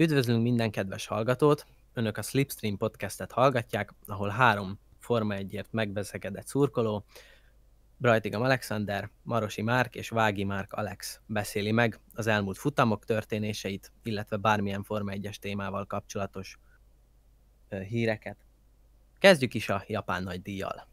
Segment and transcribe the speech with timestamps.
[0.00, 1.66] Üdvözlünk minden kedves hallgatót!
[1.92, 7.04] Önök a Slipstream podcastet hallgatják, ahol három Forma 1-ért megvezekedett szurkoló,
[7.96, 14.36] Brajtigam Alexander, Marosi Márk és Vági Márk Alex beszéli meg az elmúlt futamok történéseit, illetve
[14.36, 16.58] bármilyen Forma 1-es témával kapcsolatos
[17.88, 18.36] híreket.
[19.18, 20.86] Kezdjük is a japán nagy díjjal.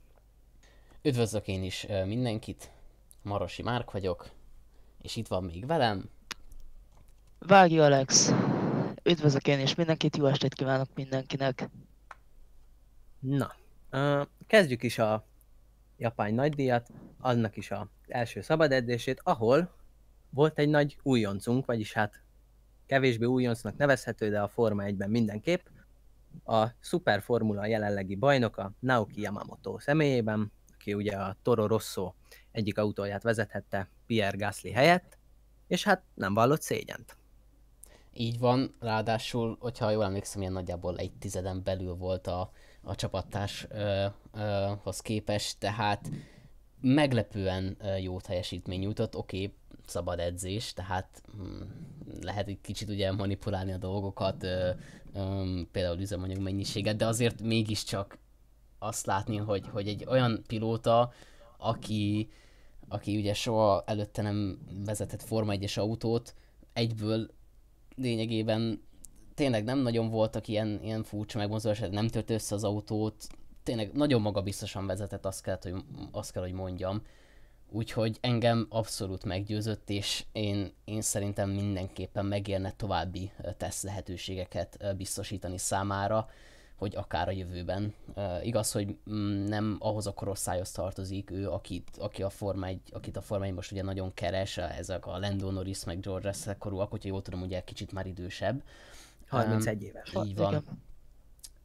[1.01, 2.71] Üdvözlök én is mindenkit,
[3.21, 4.29] Marosi Márk vagyok,
[5.01, 6.09] és itt van még velem.
[7.39, 8.33] Vági Alex.
[9.07, 11.69] Üdvözlök én is mindenkit, jó estét kívánok mindenkinek.
[13.19, 13.55] Na,
[14.47, 15.25] kezdjük is a
[15.97, 16.89] japán nagydíjat,
[17.19, 19.75] annak is az első szabad edzését, ahol
[20.29, 22.21] volt egy nagy újoncunk, vagyis hát
[22.85, 25.65] kevésbé újoncnak nevezhető, de a Forma 1-ben mindenképp,
[26.45, 32.13] a Super Formula jelenlegi bajnoka Naoki Yamamoto személyében, aki ugye a Toro Rosso
[32.51, 35.17] egyik autóját vezethette Pierre Gasly helyett,
[35.67, 37.16] és hát nem vallott szégyent.
[38.19, 42.51] Így van, ráadásul, hogyha jól emlékszem, ilyen nagyjából egy tizeden belül volt a,
[42.81, 46.09] a csapattárshoz képest, tehát
[46.81, 51.61] meglepően jó teljesítmény nyújtott, oké, okay, szabad edzés, tehát hm,
[52.21, 54.47] lehet egy kicsit ugye manipulálni a dolgokat,
[55.71, 58.17] például üzemanyag mennyiséget, de azért mégiscsak
[58.79, 61.11] azt látni, hogy, hogy egy olyan pilóta,
[61.57, 62.29] aki,
[62.87, 66.35] aki ugye soha előtte nem vezetett Forma 1-es autót,
[66.73, 67.35] egyből
[67.97, 68.81] lényegében
[69.33, 73.27] tényleg nem nagyon voltak ilyen, ilyen furcsa megmozdulások, nem tört össze az autót,
[73.63, 75.73] tényleg nagyon magabiztosan vezetett, azt kell, hogy,
[76.11, 77.01] azt kell, hogy mondjam.
[77.71, 86.29] Úgyhogy engem abszolút meggyőzött, és én, én szerintem mindenképpen megérne további teszt lehetőségeket biztosítani számára,
[86.77, 87.93] hogy akár a jövőben.
[88.15, 92.79] Uh, igaz, hogy mm, nem ahhoz a korosztályhoz tartozik ő, akit, aki a Forma 1,
[92.91, 96.57] akit a Forma 1 most ugye nagyon keres, ezek a Lando Norris meg George Russell
[96.57, 98.63] korúak, hogyha jól tudom, ugye kicsit már idősebb.
[99.27, 100.13] 31 éves.
[100.25, 100.55] Így van.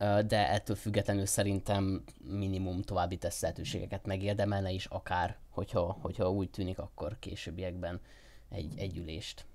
[0.01, 6.51] Uh, de ettől függetlenül szerintem minimum további teszt lehetőségeket megérdemelne is, akár, hogyha, hogyha úgy
[6.51, 8.01] tűnik, akkor későbbiekben
[8.49, 9.47] egy, egy ülést.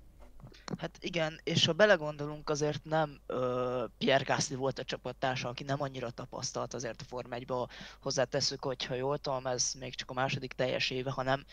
[0.78, 5.82] Hát igen, és ha belegondolunk, azért nem ö, Pierre Gasly volt a csapattársa, aki nem
[5.82, 7.46] annyira tapasztalt azért a Form 1
[8.00, 11.44] hozzáteszük, hogyha jól tudom, ez még csak a második teljes éve, hanem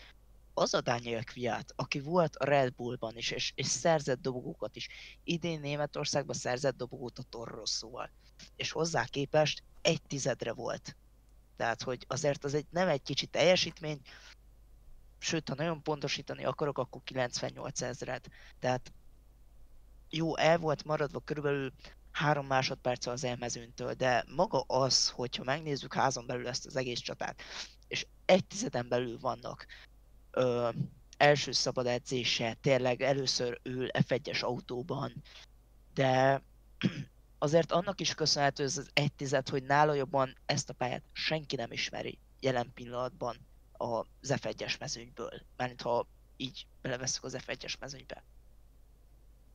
[0.54, 4.88] az a Daniel Kviat, aki volt a Red Bullban is, és, és szerzett dobogókat is.
[5.24, 8.10] Idén Németországban szerzett dobogót a Torrosszóval.
[8.56, 10.96] És hozzá képest egy tizedre volt.
[11.56, 14.00] Tehát, hogy azért az egy, nem egy kicsi teljesítmény,
[15.18, 18.24] sőt, ha nagyon pontosítani akarok, akkor 98 ezred.
[18.58, 18.92] Tehát
[20.10, 21.72] jó, el volt maradva körülbelül
[22.10, 27.42] három másodperc az elmezőntől, de maga az, hogyha megnézzük házon belül ezt az egész csatát,
[27.88, 29.66] és egy tizeden belül vannak
[30.30, 30.68] ö,
[31.16, 35.22] első szabad edzése, tényleg először ül F1-es autóban,
[35.94, 36.42] de
[37.38, 41.56] azért annak is köszönhető ez az egy tized, hogy nála jobban ezt a pályát senki
[41.56, 43.36] nem ismeri jelen pillanatban
[43.76, 46.06] az F1-es mezőnyből, mert ha
[46.36, 48.24] így beleveszünk az F1-es mezőnybe.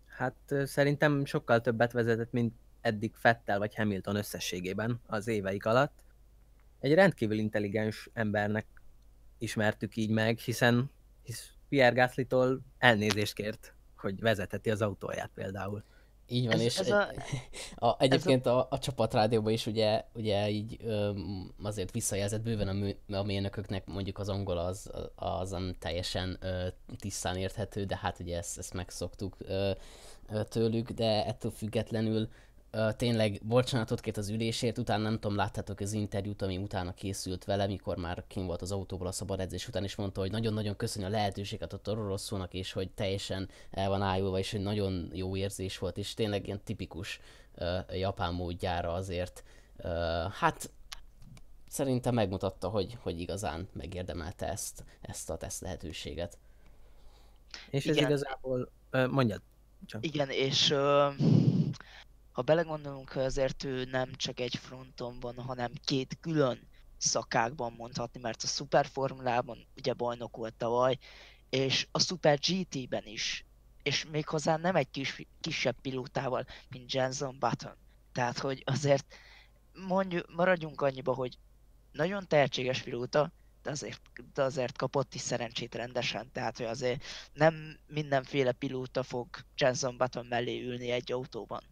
[0.06, 6.04] Hát szerintem sokkal többet vezetett, mint eddig Fettel vagy Hamilton összességében az éveik alatt.
[6.80, 8.66] Egy rendkívül intelligens embernek
[9.38, 10.92] ismertük így meg, hiszen
[11.24, 15.84] hisz Pierre Gasly-tól elnézést kért, hogy vezeteti az autóját például.
[16.32, 17.08] Így van, ez, és ez egy, a,
[17.88, 21.12] a, egyébként a, a, a csapatrádióban is ugye, ugye így ö,
[21.64, 26.68] azért visszajelzett bőven a, mű, a mérnököknek mondjuk az angol az, az nem teljesen ö,
[27.00, 29.72] tisztán érthető, de hát ugye ezt, ezt megszoktuk ö,
[30.30, 32.30] ö, tőlük, de ettől függetlenül
[32.74, 37.46] Uh, tényleg bocsánatot kért az ülésért, utána nem tudom, láttátok az interjút, ami utána készült
[37.46, 40.76] vele, mikor már kim volt az autóból a szabad edzés után, és mondta, hogy nagyon-nagyon
[40.76, 42.16] köszönjük a lehetőséget a Toro
[42.50, 46.64] és hogy teljesen el van ájulva, és hogy nagyon jó érzés volt, és tényleg ilyen
[46.64, 47.20] tipikus
[47.56, 49.44] uh, japán módjára azért,
[49.78, 50.72] uh, hát
[51.68, 56.38] szerintem megmutatta, hogy, hogy igazán megérdemelte ezt, ezt a teszt lehetőséget.
[57.70, 58.10] És ez Igen.
[58.10, 59.42] igazából, uh, mondjad
[59.86, 60.06] csak.
[60.06, 61.50] Igen, és uh
[62.32, 66.68] ha belegondolunk, azért ő nem csak egy fronton van, hanem két külön
[66.98, 70.98] szakákban mondhatni, mert a szuperformulában ugye bajnok volt tavaly,
[71.50, 73.46] és a Super GT-ben is,
[73.84, 77.76] és méghozzá nem egy kis, kisebb pilótával, mint Jenson Button.
[78.12, 79.16] Tehát, hogy azért
[79.88, 81.38] mondjuk, maradjunk annyiba, hogy
[81.92, 83.32] nagyon tehetséges pilóta,
[83.64, 84.02] de azért,
[84.34, 90.26] de azért kapott is szerencsét rendesen, tehát hogy azért nem mindenféle pilóta fog Jenson Button
[90.26, 91.64] mellé ülni egy autóban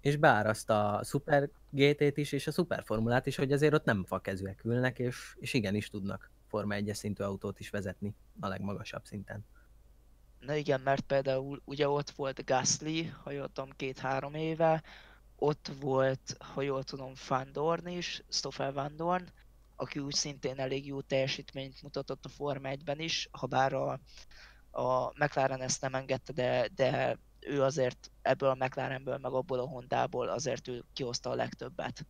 [0.00, 4.04] és beáraszta a Super GT-t is, és a Super Formulát is, hogy azért ott nem
[4.04, 9.44] fakezűek ülnek, és, és igenis tudnak Forma 1 szintű autót is vezetni a legmagasabb szinten.
[10.40, 14.82] Na igen, mert például ugye ott volt Gasly, ha jól tudom, két-három éve,
[15.36, 19.24] ott volt, ha jól tudom, Van Dorn is, Stoffel Van Dorn,
[19.76, 24.00] aki úgy szintén elég jó teljesítményt mutatott a Forma 1-ben is, ha bár a,
[24.70, 27.18] a McLaren ezt nem engedte, de, de
[27.48, 32.06] ő azért ebből a McLarenből, meg abból a Hondából azért ő kihozta a legtöbbet.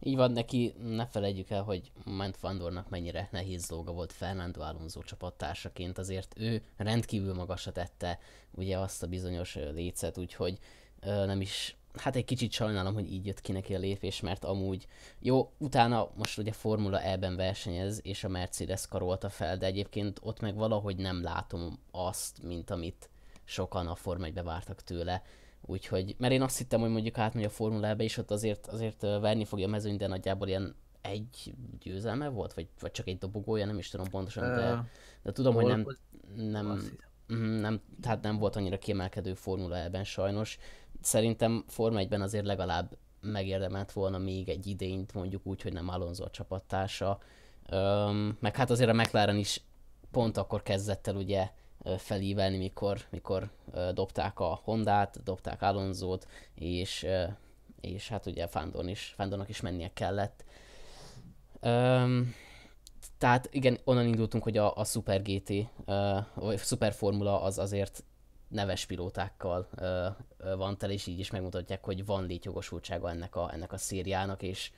[0.00, 5.02] Így van, neki ne felejtjük el, hogy Ment Vandornak mennyire nehéz dolga volt Fernando Alonso
[5.02, 8.18] csapattársaként, azért ő rendkívül magasra tette
[8.50, 10.58] ugye azt a bizonyos lécet, úgyhogy
[11.00, 14.44] ö, nem is hát egy kicsit sajnálom, hogy így jött ki neki a lépés, mert
[14.44, 14.86] amúgy
[15.18, 20.40] jó, utána most ugye Formula E-ben versenyez, és a Mercedes karolta fel, de egyébként ott
[20.40, 23.08] meg valahogy nem látom azt, mint amit
[23.44, 25.22] sokan a Forma 1 vártak tőle.
[25.66, 29.44] Úgyhogy, mert én azt hittem, hogy mondjuk átmegy a Formula és ott azért, azért verni
[29.44, 33.78] fogja a mezőny, de nagyjából ilyen egy győzelme volt, vagy, vagy csak egy dobogója, nem
[33.78, 34.88] is tudom pontosan, de,
[35.22, 35.86] de tudom, hogy nem,
[36.36, 36.66] nem,
[37.26, 40.58] mhm, nem, tehát nem volt annyira kiemelkedő Formula E-ben sajnos.
[41.00, 46.24] Szerintem Forma 1-ben azért legalább megérdemelt volna még egy idényt, mondjuk úgy, hogy nem Alonso
[46.24, 47.18] a csapattársa.
[47.70, 49.62] Öm, meg hát azért a McLaren is
[50.10, 51.50] pont akkor kezdett el ugye
[51.98, 53.50] felívelni, mikor, mikor
[53.92, 57.06] dobták a Hondát, dobták Alonzót, és,
[57.80, 60.44] és hát ugye Fandon is, Fandonnak is mennie kellett.
[61.60, 62.34] Um,
[63.18, 65.66] tehát igen, onnan indultunk, hogy a, a Super GT, uh,
[66.34, 68.04] vagy Super Formula az azért
[68.48, 73.72] neves pilótákkal uh, van tel, és így is megmutatják, hogy van létjogosultsága ennek a, ennek
[73.72, 74.70] a szériának, és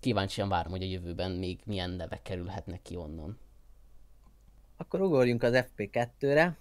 [0.00, 3.38] kíváncsian várom, hogy a jövőben még milyen nevek kerülhetnek ki onnan.
[4.80, 6.56] Akkor ugorjunk az FP2-re,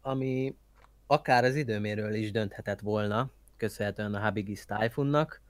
[0.00, 0.56] ami
[1.06, 5.40] akár az időméről is dönthetett volna, köszönhetően a Habigis Typhoonnak,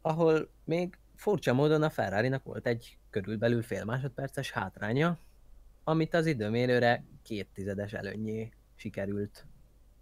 [0.00, 5.18] ahol még furcsa módon a ferrari volt egy körülbelül fél másodperces hátránya,
[5.84, 9.46] amit az időmérőre két tizedes előnyé sikerült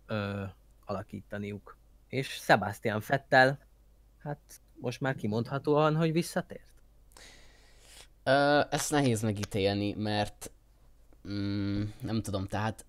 [0.06, 0.44] ö,
[0.84, 1.76] alakítaniuk.
[2.08, 3.58] És Sebastian Fettel,
[4.18, 6.71] hát most már kimondhatóan, hogy visszatért.
[8.24, 10.50] Ö, ezt nehéz megítélni, mert
[11.28, 12.84] mm, nem tudom, tehát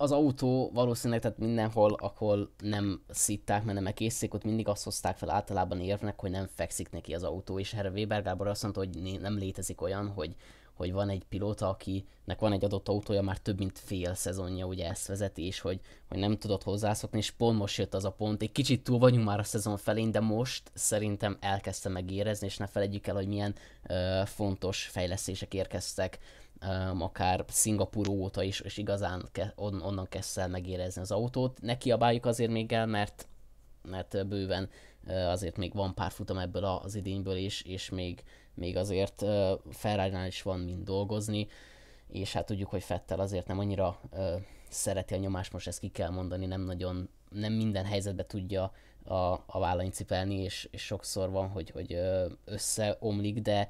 [0.00, 5.16] az autó valószínűleg tehát mindenhol, ahol nem szitták, mert nem készítik, ott mindig azt hozták
[5.16, 8.80] fel általában érvnek, hogy nem fekszik neki az autó, és erre Weber Gábor azt mondta,
[8.80, 10.34] hogy nem létezik olyan, hogy
[10.78, 14.88] hogy van egy pilóta, akinek van egy adott autója, már több mint fél szezonja ugye
[14.88, 18.42] ezt vezeti, és hogy, hogy nem tudott hozzászokni, és pont most jött az a pont.
[18.42, 22.66] Egy kicsit túl vagyunk már a szezon felén, de most szerintem elkezdte megérezni, és ne
[22.66, 23.54] felejtjük el, hogy milyen
[23.88, 26.18] uh, fontos fejlesztések érkeztek
[26.62, 31.60] um, akár Szingapur óta is, és igazán ke- on- onnan kezdte el megérezni az autót.
[31.60, 33.26] Ne kiabáljuk azért még el, mert,
[33.82, 34.68] mert bőven
[35.06, 38.22] azért még van pár futam ebből az idényből is, és még
[38.58, 39.24] még azért
[39.70, 41.48] ferrari is van mind dolgozni,
[42.08, 44.00] és hát tudjuk, hogy Fettel azért nem annyira
[44.68, 48.72] szereti a nyomást, most ezt ki kell mondani, nem nagyon, nem minden helyzetbe tudja
[49.04, 49.14] a,
[49.46, 51.98] a vállain cipelni, és, és sokszor van, hogy, hogy
[52.44, 53.68] összeomlik, de,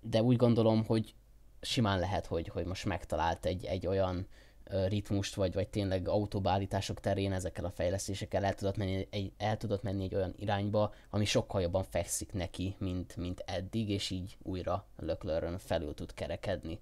[0.00, 1.14] de úgy gondolom, hogy
[1.60, 4.26] simán lehet, hogy, hogy most megtalált egy, egy olyan
[4.70, 9.82] ritmust, vagy, vagy tényleg autóbálítások terén ezekkel a fejlesztésekkel el tudott, menni egy, el tudott
[9.82, 14.86] menni egy olyan irányba, ami sokkal jobban fekszik neki, mint, mint eddig, és így újra
[14.96, 16.80] Löklerön felül tud kerekedni.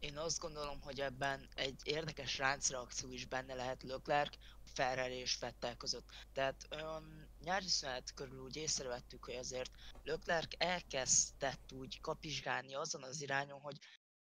[0.00, 5.76] Én azt gondolom, hogy ebben egy érdekes ráncreakció is benne lehet Leclerc, Ferrari és Vettel
[5.76, 6.04] között.
[6.32, 9.70] Tehát um, nyári szünet körül úgy észrevettük, hogy azért
[10.04, 13.78] Leclerc elkezdett úgy kapizsgálni azon az irányon, hogy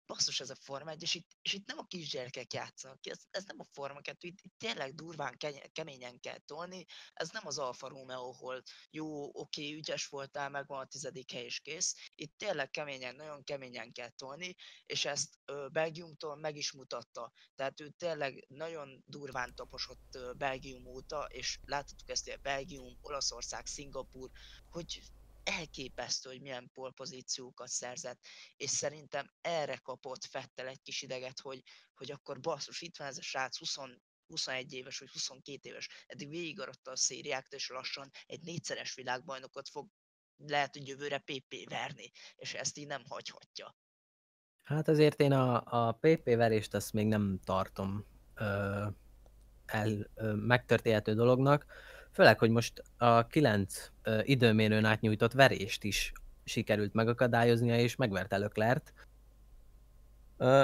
[0.07, 3.19] basszus ez a Forma 1, és itt, és itt nem a kisgyerekek játszanak ki, ez,
[3.29, 5.37] ez nem a Forma 2, itt, itt tényleg durván
[5.71, 10.85] keményen kell tolni, ez nem az Alfa Romeo, ahol jó, oké, ügyes voltál, megvan a
[10.85, 16.35] tizedik hely és kész, itt tényleg keményen, nagyon keményen kell tolni, és ezt ö, Belgiumtól
[16.35, 22.29] meg is mutatta, tehát ő tényleg nagyon durván taposott ö, Belgium óta, és láthatjuk ezt,
[22.29, 24.29] hogy Belgium, Olaszország, Szingapur,
[24.69, 25.01] hogy
[25.48, 28.20] elképesztő, hogy milyen polpozíciókat szerzett,
[28.56, 31.63] és szerintem erre kapott Fettel egy kis ideget, hogy,
[31.94, 33.75] hogy akkor basszus, itt van ez a srác 20,
[34.27, 39.88] 21 éves vagy 22 éves, eddig végigaradta a szériákat, és lassan egy négyszeres világbajnokot fog
[40.38, 43.75] lehet, hogy jövőre PP verni, és ezt így nem hagyhatja.
[44.63, 48.88] Hát azért én a, a PP verést azt még nem tartom ö,
[49.66, 51.66] el ö, megtörténhető dolognak.
[52.17, 56.12] Főleg, hogy most a kilenc időmérőn átnyújtott verést is
[56.43, 58.93] sikerült megakadályoznia, és megverte Löklert.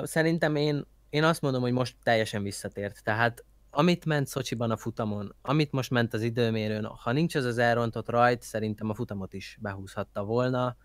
[0.04, 3.04] Szerintem én, én azt mondom, hogy most teljesen visszatért.
[3.04, 7.58] Tehát amit ment Szocsiban a futamon, amit most ment az időmérőn, ha nincs az az
[7.58, 10.78] elrontott rajt, szerintem a futamot is behúzhatta volna.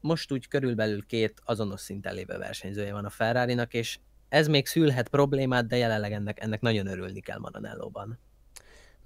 [0.00, 5.08] most úgy körülbelül két azonos szinten lévő versenyzője van a ferrari és ez még szülhet
[5.08, 8.18] problémát, de jelenleg ennek, ennek nagyon örülni kell Maranellóban.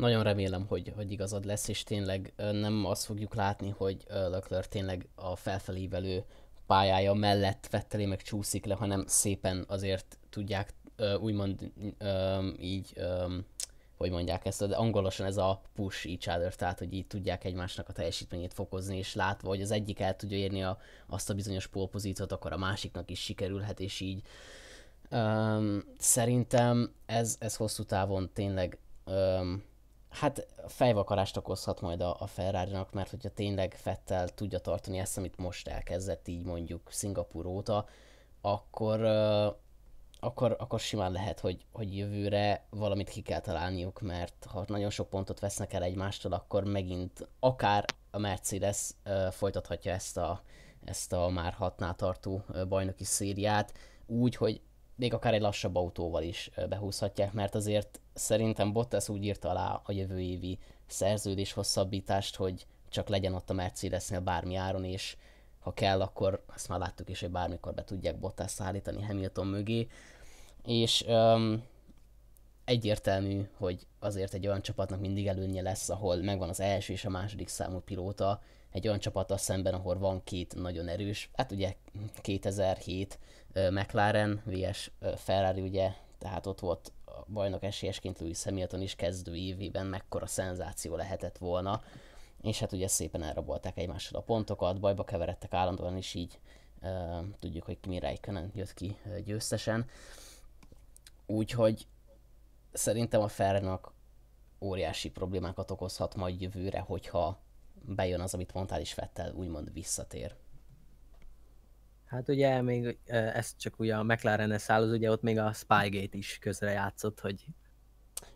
[0.00, 5.08] Nagyon remélem, hogy, hogy igazad lesz, és tényleg nem azt fogjuk látni, hogy Leclerc tényleg
[5.14, 6.24] a felfelévelő
[6.66, 10.74] pályája mellett Vettelé meg csúszik le, hanem szépen azért tudják
[11.20, 11.72] úgymond
[12.60, 13.00] így
[13.96, 17.88] hogy mondják ezt, de angolosan ez a push each other, tehát hogy így tudják egymásnak
[17.88, 21.66] a teljesítményét fokozni, és látva, hogy az egyik el tudja érni a, azt a bizonyos
[21.66, 24.22] polpozíciót, akkor a másiknak is sikerülhet, és így
[25.10, 29.68] um, szerintem ez, ez hosszú távon tényleg um,
[30.10, 35.38] hát fejvakarást okozhat majd a, a ferrari mert hogyha tényleg Fettel tudja tartani ezt, amit
[35.38, 37.86] most elkezdett így mondjuk Szingapur óta,
[38.40, 39.54] akkor uh,
[40.22, 45.08] akkor, akkor simán lehet, hogy, hogy jövőre valamit ki kell találniuk, mert ha nagyon sok
[45.08, 50.42] pontot vesznek el egymástól, akkor megint akár a Mercedes uh, folytathatja ezt a,
[50.84, 53.72] ezt a már hatnál tartó bajnoki szériát,
[54.06, 54.60] úgy, hogy
[55.00, 59.92] még akár egy lassabb autóval is behúzhatják, mert azért szerintem Bottas úgy írta alá a
[59.92, 65.16] jövő évi szerződés hosszabbítást, hogy csak legyen ott a Mercedesnél bármi áron, és
[65.60, 69.88] ha kell, akkor azt már láttuk is, hogy bármikor be tudják Bottas szállítani Hamilton mögé,
[70.64, 71.64] és um,
[72.64, 77.10] egyértelmű, hogy azért egy olyan csapatnak mindig előnye lesz, ahol megvan az első és a
[77.10, 81.74] második számú pilóta, egy olyan csapattal szemben, ahol van két nagyon erős, hát ugye
[82.20, 83.18] 2007
[83.54, 89.36] uh, McLaren vs Ferrari ugye, tehát ott volt a bajnok esélyesként Lewis Hamilton is kezdő
[89.36, 91.82] évében, mekkora szenzáció lehetett volna,
[92.42, 96.38] és hát ugye szépen elrabolták egymással a pontokat, bajba keveredtek állandóan, és így
[96.82, 99.86] uh, tudjuk, hogy Kimi Räikkönen jött ki győztesen.
[101.26, 101.86] Úgyhogy
[102.72, 103.92] szerintem a Ferrari-nak
[104.60, 107.38] óriási problémákat okozhat majd jövőre, hogyha
[107.86, 110.34] bejön az, amit mondtál is Fettel, úgymond visszatér.
[112.04, 116.16] Hát ugye még ez csak ugye a McLaren száll, az ugye ott még a Spygate
[116.16, 117.46] is közre játszott, hogy...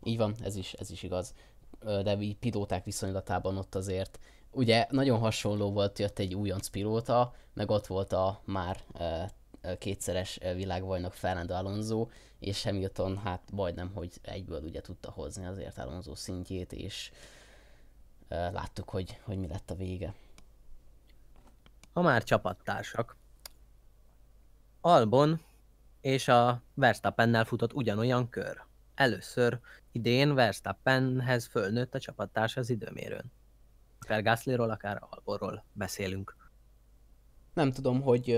[0.03, 1.35] Így van, ez is, ez is igaz
[1.85, 4.19] de pilóták viszonylatában ott azért
[4.51, 8.81] ugye nagyon hasonló volt, jött egy újonc pilóta, meg ott volt a már
[9.79, 12.09] kétszeres világbajnok Fernando Alonso,
[12.39, 17.11] és Hamilton hát majdnem, hogy egyből ugye tudta hozni azért Alonso szintjét, és
[18.29, 20.15] láttuk, hogy, hogy mi lett a vége.
[21.93, 23.17] Ha már csapattársak,
[24.81, 25.41] Albon
[26.01, 28.63] és a Verstappennel futott ugyanolyan kör.
[28.95, 29.61] Először
[29.93, 33.33] idén Verstappenhez fölnőtt a csapattárs az időmérőn.
[34.01, 36.37] Akár Gaslyról, akár Alborról beszélünk.
[37.55, 38.31] Nem tudom, hogy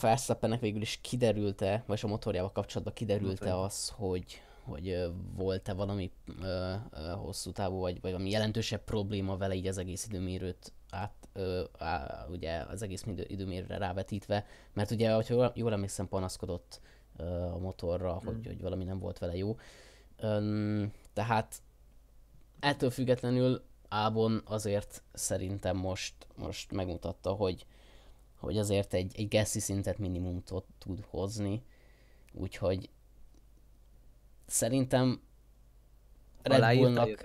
[0.00, 6.44] Verstappennek végül is kiderült-e, vagy a motorjával kapcsolatban kiderült-e az, hogy, hogy volt-e valami uh,
[6.92, 11.60] uh, hosszú távú, vagy, vagy valami jelentősebb probléma vele így az egész időmérőt át, uh,
[11.78, 16.80] á, ugye az egész időmérőre rávetítve, mert ugye, hogyha jól, jól emlékszem, panaszkodott
[17.18, 18.26] uh, a motorra, mm.
[18.26, 19.56] hogy, hogy valami nem volt vele jó.
[20.22, 21.62] Um, tehát
[22.60, 27.66] ettől függetlenül Ábon azért szerintem most, most megmutatta, hogy,
[28.38, 30.42] hogy azért egy, egy Gassi szintet minimum
[30.78, 31.62] tud hozni,
[32.32, 32.90] úgyhogy
[34.46, 35.20] szerintem
[36.42, 37.20] Red Bullnak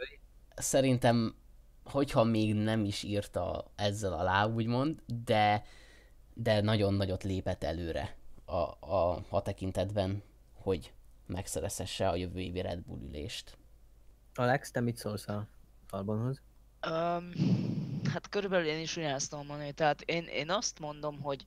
[0.55, 1.35] szerintem,
[1.83, 5.65] hogyha még nem is írta ezzel alá, úgymond, de,
[6.33, 10.23] de nagyon nagyot lépett előre a, a, a tekintetben,
[10.53, 10.93] hogy
[11.25, 13.57] megszerezhesse a jövő évi Red Bull ülést.
[14.35, 15.47] Alex, te mit szólsz a
[15.89, 16.41] Albonhoz?
[16.89, 17.31] Um,
[18.11, 21.45] hát körülbelül én is ugyanezt tudom mondani, tehát én, én azt mondom, hogy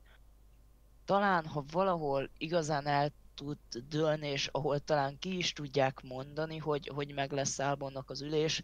[1.05, 6.91] talán ha valahol igazán el tud dőlni, és ahol talán ki is tudják mondani, hogy,
[6.95, 8.63] hogy meg lesz Albonnak az ülés,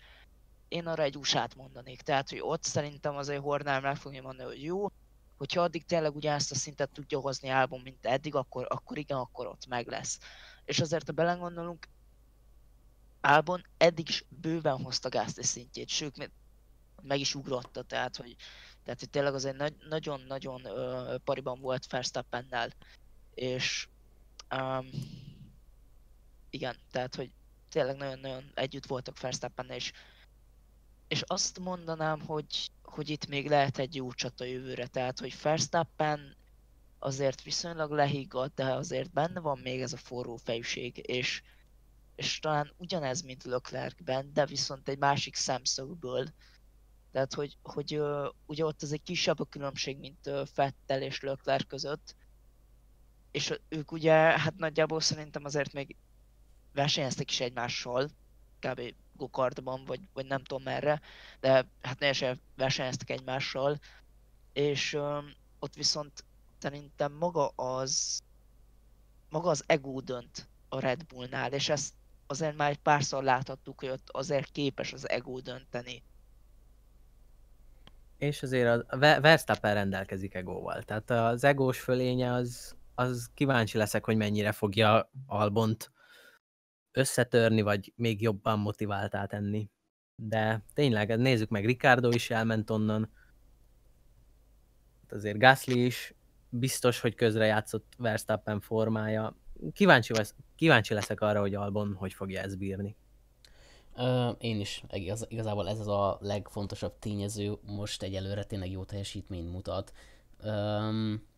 [0.68, 2.02] én arra egy usa mondanék.
[2.02, 4.90] Tehát, hogy ott szerintem azért Hornál meg fogja mondani, hogy jó,
[5.36, 9.46] hogyha addig tényleg ugyanezt a szintet tudja hozni Albon, mint eddig, akkor, akkor igen, akkor
[9.46, 10.18] ott meg lesz
[10.70, 11.88] és azért, ha belegondolunk,
[13.20, 16.30] Albon eddig is bőven hozta Gasly szintjét, sőt,
[17.02, 18.36] meg is ugrotta, tehát hogy,
[18.84, 20.62] tehát, hogy tényleg azért nagy, nagyon-nagyon
[21.24, 22.70] pariban volt Verstappennel,
[23.34, 23.88] és
[24.54, 24.86] um,
[26.50, 27.30] igen, tehát hogy
[27.68, 29.92] tényleg nagyon-nagyon együtt voltak Verstappennel, és,
[31.08, 36.36] és azt mondanám, hogy, hogy itt még lehet egy jó csata jövőre, tehát hogy Verstappen
[36.98, 41.42] azért viszonylag lehiggadt, de azért benne van még ez a forró fejűség, és,
[42.14, 46.28] és talán ugyanez, mint Leclercben, de viszont egy másik szemszögből.
[47.12, 51.20] Tehát, hogy, hogy uh, ugye ott az egy kisebb a különbség, mint uh, Fettel és
[51.20, 52.14] Leclerc között,
[53.30, 55.96] és ők ugye, hát nagyjából szerintem azért még
[56.72, 58.08] versenyeztek is egymással,
[58.58, 58.94] kb.
[59.16, 61.00] gokartban, vagy, vagy nem tudom merre,
[61.40, 63.78] de hát ne versenyeztek egymással,
[64.52, 64.98] és
[65.58, 66.24] ott viszont
[66.58, 68.22] szerintem maga az
[69.30, 71.94] maga az ego dönt a Red Bullnál, és ezt
[72.26, 76.02] azért már egy párszor láthattuk, hogy ott azért képes az ego dönteni.
[78.18, 80.82] És azért a Verstappen rendelkezik egóval.
[80.82, 85.92] Tehát az egós fölénye az, az kíváncsi leszek, hogy mennyire fogja Albont
[86.92, 89.70] összetörni, vagy még jobban motiváltá tenni.
[90.14, 93.10] De tényleg, nézzük meg, Ricardo is elment onnan.
[95.02, 96.14] Hát azért Gasly is
[96.48, 99.36] biztos, hogy közrejátszott Verstappen formája.
[99.72, 102.96] Kíváncsi, lesz, kíváncsi leszek arra, hogy Albon hogy fogja ezt bírni.
[103.96, 109.52] Uh, én is, igaz, igazából ez az a legfontosabb tényező, most egyelőre tényleg jó teljesítményt
[109.52, 109.92] mutat.
[110.42, 111.28] Um,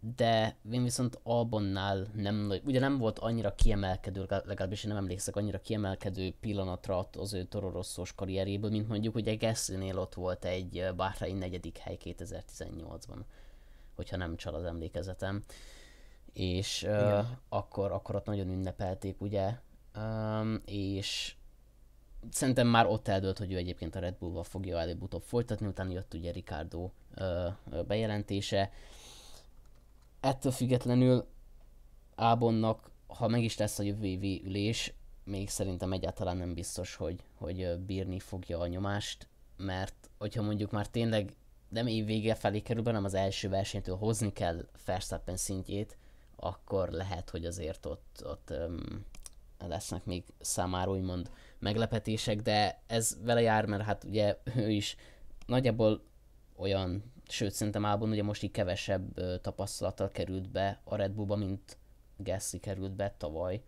[0.00, 5.60] de én viszont Albonnál nem, ugye nem volt annyira kiemelkedő, legalábbis én nem emlékszek annyira
[5.60, 11.78] kiemelkedő pillanatra az ő Tororosszos karrieréből, mint mondjuk ugye Gasly-nél ott volt egy Bahrain negyedik
[11.78, 13.18] hely 2018-ban,
[13.94, 15.44] hogyha nem csal az emlékezetem.
[16.32, 19.58] És uh, akkor, akkor ott nagyon ünnepelték, ugye,
[19.96, 21.34] um, és
[22.30, 26.14] szerintem már ott eldőlt, hogy ő egyébként a Red Bull-val fogja előbb-utóbb folytatni, utána jött
[26.14, 28.70] ugye Ricardo uh, bejelentése,
[30.26, 31.26] ettől függetlenül
[32.14, 37.22] Ábonnak, ha meg is lesz a jövő évi ülés, még szerintem egyáltalán nem biztos, hogy,
[37.34, 41.32] hogy bírni fogja a nyomást, mert hogyha mondjuk már tényleg
[41.68, 45.98] nem év vége felé kerül hanem az első versenytől hozni kell Verstappen szintjét,
[46.36, 49.04] akkor lehet, hogy azért ott, ott um,
[49.58, 54.96] lesznek még számára úgymond meglepetések, de ez vele jár, mert hát ugye ő is
[55.46, 56.02] nagyjából
[56.56, 61.78] olyan sőt szerintem Albon ugye most így kevesebb tapasztalattal került be a Red Bullba, mint
[62.16, 63.62] Gasly került be tavaly.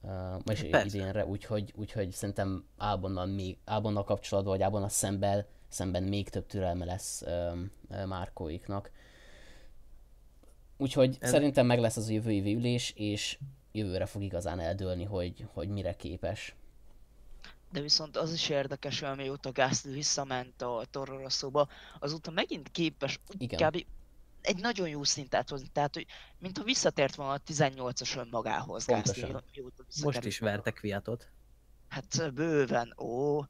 [0.00, 6.28] Uh, és idénre, úgyhogy, úgyhogy szerintem Albonnal, még, Albonnal kapcsolatban, vagy Albonnal szemben, szemben még
[6.28, 7.70] több türelme lesz um,
[8.06, 8.90] Márkóiknak.
[10.76, 11.30] Úgyhogy Ez...
[11.30, 13.38] szerintem meg lesz az a jövő évi ülés, és
[13.72, 16.56] jövőre fog igazán eldőlni, hogy, hogy mire képes
[17.76, 23.20] de viszont az is érdekes, hogy amióta Gasly visszament a Toro Rosso-ba, azóta megint képes
[23.38, 23.70] Igen.
[23.70, 23.86] kb.
[24.40, 26.06] egy nagyon jó szintet hozni, tehát hogy
[26.38, 29.26] mintha visszatért volna a 18-as önmagához Gasly,
[30.02, 31.28] Most is verte Kviatot.
[31.88, 33.42] Hát bőven, ó,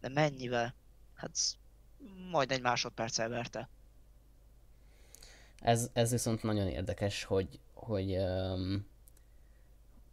[0.00, 0.74] de mennyivel?
[1.14, 1.38] Hát
[2.30, 3.68] majd egy másodperccel verte.
[5.58, 8.86] Ez, ez viszont nagyon érdekes, hogy, hogy um,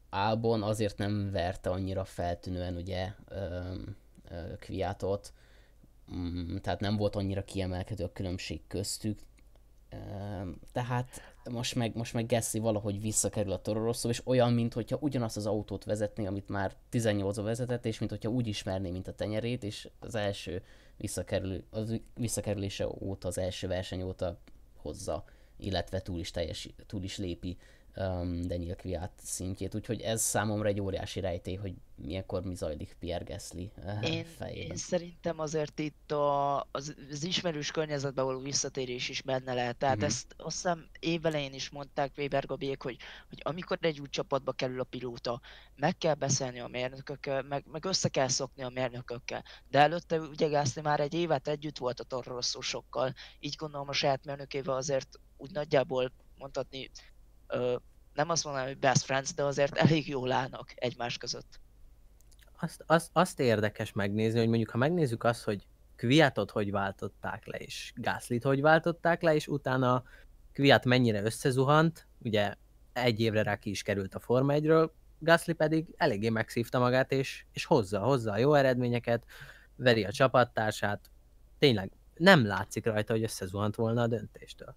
[0.10, 3.14] Albon azért nem verte annyira feltűnően ugye
[4.60, 5.34] Kviatot,
[6.14, 9.20] mm, tehát nem volt annyira kiemelkedő a különbség köztük,
[10.72, 15.38] tehát most meg, most meg Gasly valahogy visszakerül a Toro és olyan, mint hogyha ugyanazt
[15.38, 19.14] az autót vezetné, amit már 18 a vezetett, és mint hogyha úgy ismerné, mint a
[19.14, 20.64] tenyerét, és az első
[20.98, 24.38] visszakerül, az visszakerülése óta, az első verseny óta
[24.76, 25.24] hozza,
[25.58, 27.58] illetve túl is, teljes, túl is lépi
[28.00, 33.24] um, Daniel Kviat szintjét, úgyhogy ez számomra egy óriási rejtély, hogy milyenkor mi zajlik Pierre
[33.24, 34.72] Gasly uh, én, fejében.
[34.72, 39.78] Én szerintem azért itt a, az, az ismerős környezetbe való visszatérés is benne lehet.
[39.78, 40.06] Tehát mm-hmm.
[40.06, 42.98] ezt azt hiszem évelején is mondták Weber Gabiék, hogy,
[43.30, 45.42] hogy amikor egy új csapatba kerül a pilóta,
[45.76, 49.44] meg kell beszélni a mérnökökkel, meg, meg össze kell szokni a mérnökökkel.
[49.70, 52.40] De előtte ugye Gasly már egy évet együtt volt a Toro
[53.40, 56.90] így gondolom a saját mérnökével azért úgy nagyjából mondhatni
[58.14, 61.60] nem azt mondanám, hogy best friends, de azért elég jól állnak egymás között.
[62.60, 67.58] Azt, azt, azt érdekes megnézni, hogy mondjuk ha megnézzük azt, hogy Kviatot hogy váltották le,
[67.58, 70.04] és Gaslit hogy váltották le, és utána
[70.54, 72.56] Kviat mennyire összezuhant, ugye
[72.94, 77.46] egy évre rá ki is került a Forma 1-ről, Gasly pedig eléggé megszívta magát, és,
[77.52, 79.26] és hozza, hozza a jó eredményeket,
[79.76, 81.12] veri a csapattársát,
[81.58, 84.76] tényleg nem látszik rajta, hogy összezuhant volna a döntéstől.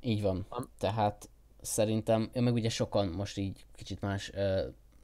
[0.00, 0.46] Így van.
[0.78, 1.30] Tehát
[1.64, 4.32] szerintem, meg ugye sokan most így kicsit más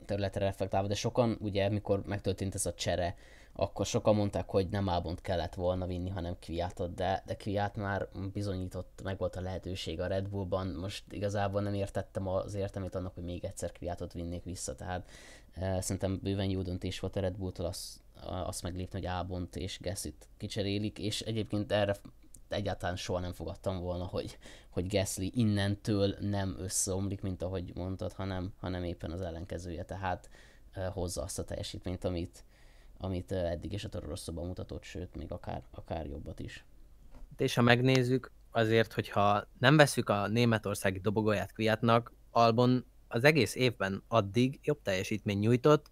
[0.04, 3.16] területre reflektálva, de sokan ugye, mikor megtörtént ez a csere,
[3.52, 8.08] akkor sokan mondták, hogy nem Albont kellett volna vinni, hanem Kviatot, de, de Kviat már
[8.32, 13.14] bizonyított, meg volt a lehetőség a Red Bullban, most igazából nem értettem az értelmét annak,
[13.14, 15.08] hogy még egyszer Kviatot vinnék vissza, tehát
[15.52, 19.78] e, szerintem bőven jó döntés volt a Red Bulltól azt, azt meglépni, hogy Albont és
[19.80, 21.96] Gessit kicserélik, és egyébként erre
[22.52, 28.52] egyáltalán soha nem fogadtam volna, hogy, hogy Gasly innentől nem összeomlik, mint ahogy mondtad, hanem,
[28.58, 30.30] hanem éppen az ellenkezője, tehát
[30.76, 32.44] uh, hozza azt a teljesítményt, amit,
[32.98, 36.64] amit uh, eddig is a Toro mutatott, sőt, még akár, akár jobbat is.
[37.36, 44.02] És ha megnézzük, azért, hogyha nem veszük a németországi dobogóját Kviatnak, Albon az egész évben
[44.08, 45.90] addig jobb teljesítmény nyújtott,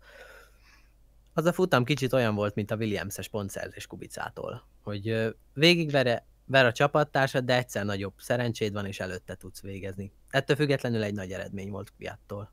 [1.32, 6.72] az a futam kicsit olyan volt, mint a Williams-es pontszerzés Kubicától, hogy végigvere ver a
[6.72, 10.12] csapattársad, de egyszer nagyobb szerencséd van, és előtte tudsz végezni.
[10.30, 12.50] Ettől függetlenül egy nagy eredmény volt Kviattól.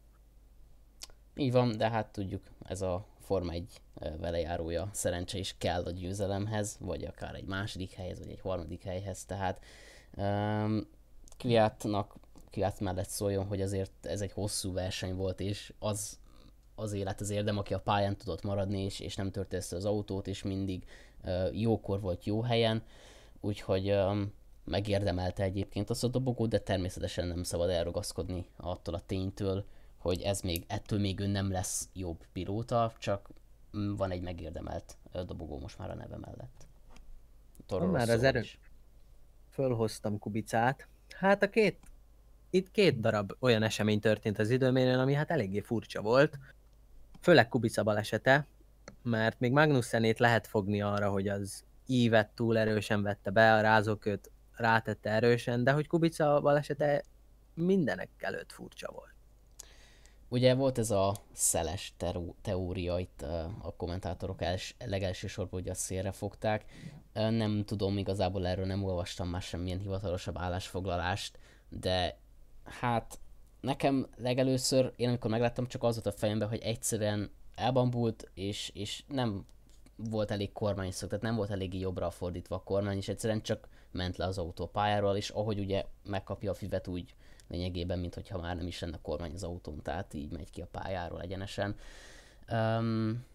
[1.35, 3.81] Így van, de hát tudjuk, ez a Forma 1
[4.19, 9.25] velejárója szerencse is kell a győzelemhez, vagy akár egy második helyhez, vagy egy harmadik helyhez,
[9.25, 9.63] tehát
[10.17, 10.87] um,
[11.37, 12.15] Kviatnak
[12.51, 16.19] Kviat mellett szóljon, hogy azért ez egy hosszú verseny volt, és az
[16.75, 19.85] az élet az érdem, aki a pályán tudott maradni, és, és nem törte össze az
[19.85, 20.83] autót, és mindig
[21.23, 22.83] uh, jókor volt jó helyen,
[23.45, 29.65] úgyhogy um, megérdemelte egyébként azt a dobogót, de természetesen nem szabad elragaszkodni attól a ténytől,
[29.97, 33.29] hogy ez még, ettől még ő nem lesz jobb pilóta, csak
[33.77, 36.67] mm, van egy megérdemelt dobogó most már a neve mellett.
[37.65, 38.43] Toro már az erő.
[39.49, 40.87] Fölhoztam Kubicát.
[41.09, 41.79] Hát a két,
[42.49, 46.39] itt két darab olyan esemény történt az időmérőn, ami hát eléggé furcsa volt.
[47.21, 48.47] Főleg Kubica balesete,
[49.01, 54.31] mert még Magnussenét lehet fogni arra, hogy az ívet túl erősen vette be, a rázóköt
[54.51, 57.03] rátette erősen, de hogy Kubica balesete
[57.53, 59.13] mindenek előtt furcsa volt.
[60.27, 61.95] Ugye volt ez a szeles
[62.41, 63.21] teória itt
[63.61, 66.65] a kommentátorok els, legelső sorban, hogy a szélre fogták.
[67.13, 72.19] Nem tudom, igazából erről nem olvastam már semmilyen hivatalosabb állásfoglalást, de
[72.63, 73.19] hát
[73.61, 79.03] nekem legelőször, én amikor megláttam, csak az volt a fejemben, hogy egyszerűen elbambult, és, és
[79.07, 79.45] nem
[79.95, 84.17] volt elég kormányszög, tehát nem volt eléggé jobbra fordítva a kormány, és egyszerűen csak ment
[84.17, 87.15] le az autó pályáról, és ahogy ugye megkapja a fivet, úgy
[87.47, 90.61] lényegében, mint hogyha már nem is lenne a kormány az autón, tehát így megy ki
[90.61, 91.75] a pályáról egyenesen.
[92.51, 93.25] Um,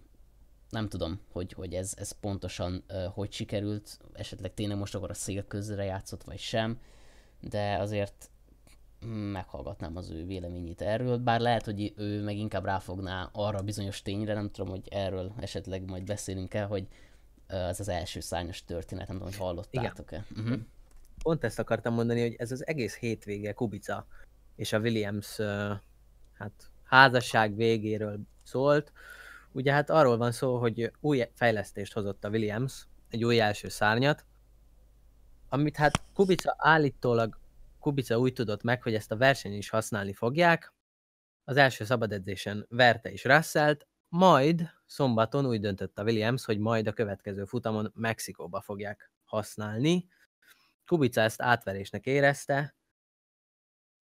[0.70, 5.14] nem tudom, hogy, hogy ez, ez pontosan uh, hogy sikerült, esetleg tényleg most akkor a
[5.14, 6.80] szél közre játszott, vagy sem,
[7.40, 8.30] de azért
[9.06, 14.34] meghallgatnám az ő véleményét erről, bár lehet, hogy ő meg inkább ráfogná arra bizonyos tényre,
[14.34, 16.86] nem tudom, hogy erről esetleg majd beszélünk el, hogy
[17.46, 20.24] ez az első szárnyas történet, nem tudom, hogy hallottátok-e.
[20.36, 20.58] Uh-huh.
[21.22, 24.06] Pont ezt akartam mondani, hogy ez az egész hétvége Kubica
[24.56, 25.36] és a Williams
[26.32, 28.92] hát, házasság végéről szólt.
[29.52, 34.24] Ugye hát arról van szó, hogy új fejlesztést hozott a Williams, egy új első szárnyat,
[35.48, 37.38] amit hát Kubica állítólag
[37.80, 40.74] Kubica úgy tudott meg, hogy ezt a versenyen is használni fogják.
[41.44, 43.76] Az első szabadedzésen verte is russell
[44.08, 50.08] majd szombaton úgy döntött a Williams, hogy majd a következő futamon Mexikóba fogják használni.
[50.86, 52.76] Kubica ezt átverésnek érezte.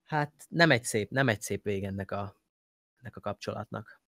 [0.03, 2.41] Hát nem egy szép, nem egy szép vég ennek a,
[2.99, 4.01] ennek a kapcsolatnak.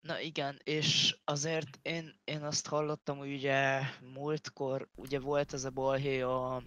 [0.00, 5.70] Na igen, és azért én, én azt hallottam, hogy ugye múltkor ugye volt ez a
[5.70, 6.62] balhé a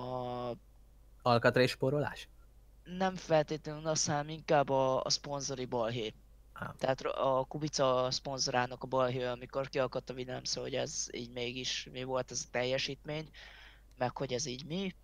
[0.00, 0.56] a...
[1.22, 2.28] Alkatrés spórolás?
[2.84, 6.14] Nem feltétlenül azt, hanem inkább a, a szponzori balhé.
[6.52, 6.74] Ah.
[6.78, 12.02] Tehát a Kubica szponzorának a balhé, amikor kiakadt a Williams, hogy ez így mégis mi
[12.02, 13.30] volt ez a teljesítmény,
[13.96, 14.94] meg hogy ez így mi.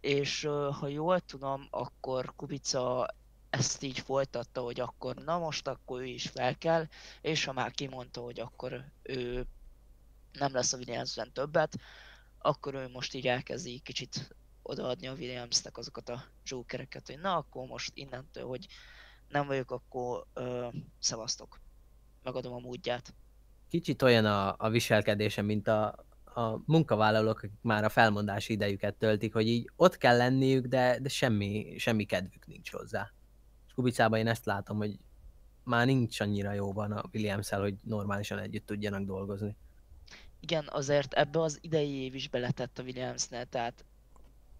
[0.00, 0.48] És
[0.80, 3.06] ha jól tudom, akkor Kubica
[3.50, 6.86] ezt így folytatta, hogy akkor na most akkor ő is fel kell,
[7.20, 9.46] és ha már kimondta, hogy akkor ő
[10.32, 11.78] nem lesz a Williamsben többet,
[12.42, 17.66] akkor ő most így elkezdi kicsit odaadni a Williamsnek azokat a jokereket, hogy na akkor
[17.66, 18.66] most innentől, hogy
[19.28, 21.60] nem vagyok, akkor ö, szevasztok.
[22.22, 23.14] Megadom a módját.
[23.68, 29.32] Kicsit olyan a, a viselkedése, mint a, a munkavállalók, akik már a felmondási idejüket töltik,
[29.32, 33.12] hogy így ott kell lenniük, de, de semmi, semmi kedvük nincs hozzá.
[33.66, 34.98] És én ezt látom, hogy
[35.64, 39.56] már nincs annyira jóban a williams hogy normálisan együtt tudjanak dolgozni
[40.40, 43.84] igen, azért ebbe az idei év is beletett a Williamsnél, tehát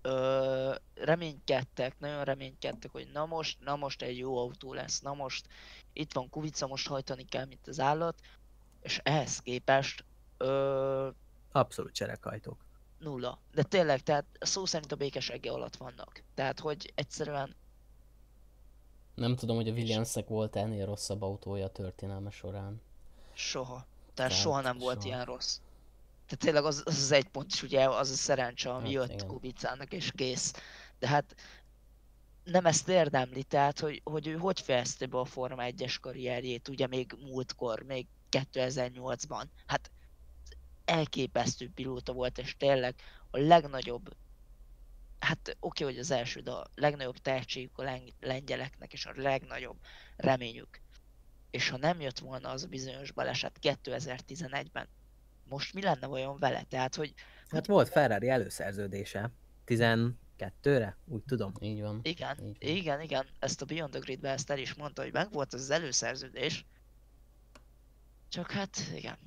[0.02, 5.46] ö, reménykedtek, nagyon reménykedtek, hogy na most, na most egy jó autó lesz, na most
[5.92, 8.20] itt van Kuvica, most hajtani kell, mint az állat,
[8.80, 10.04] és ehhez képest
[10.36, 11.08] ö,
[11.52, 12.64] Abszolút cserekhajtók.
[12.98, 13.38] Nulla.
[13.52, 16.22] De tényleg, tehát szó szerint a békesege alatt vannak.
[16.34, 17.56] Tehát, hogy egyszerűen...
[19.14, 22.80] Nem tudom, hogy a Williamsnek volt ennél rosszabb autója a történelme során.
[23.32, 23.86] Soha.
[24.14, 25.06] Tehát, Tehát soha nem volt soha.
[25.06, 25.58] ilyen rossz.
[26.30, 29.12] Tehát tényleg az, az, az egy pont is ugye az a szerencse, ami hát, jött
[29.12, 29.26] igen.
[29.26, 30.52] Kubicának és kész.
[30.98, 31.34] De hát
[32.44, 36.86] nem ezt érdemli, tehát hogy, hogy ő hogy fejezte be a Forma 1-es karrierjét, ugye
[36.86, 39.44] még múltkor, még 2008-ban.
[39.66, 39.90] Hát
[40.84, 42.94] elképesztő pilóta volt, és tényleg
[43.30, 44.16] a legnagyobb,
[45.18, 49.78] hát oké, okay, hogy az első, de a legnagyobb tehetségük a lengyeleknek, és a legnagyobb
[50.16, 50.80] reményük.
[51.50, 54.88] És ha nem jött volna az a bizonyos baleset 2011-ben,
[55.50, 56.62] most mi lenne olyan vele?
[56.68, 57.14] Tehát, hogy...
[57.48, 59.30] Hát volt Ferrari előszerződése.
[59.66, 61.52] 12-re, úgy tudom.
[61.60, 62.00] Így van.
[62.02, 62.76] Igen, Így van.
[62.76, 63.26] igen, igen.
[63.38, 66.66] Ezt a Beyond the Grid-be ezt el is mondta, hogy meg volt az, előszerződés.
[68.28, 69.18] Csak hát, igen.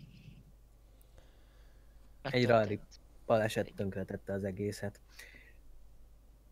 [2.22, 2.80] egy rally
[3.26, 5.00] baleset tönkretette az egészet.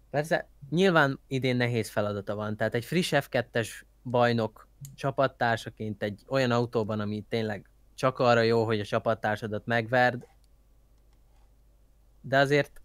[0.10, 3.70] Persze, nyilván idén nehéz feladata van, tehát egy friss F2-es
[4.04, 10.28] bajnok csapattársaként egy olyan autóban, ami tényleg csak arra jó, hogy a csapattársadat megverd,
[12.22, 12.82] de azért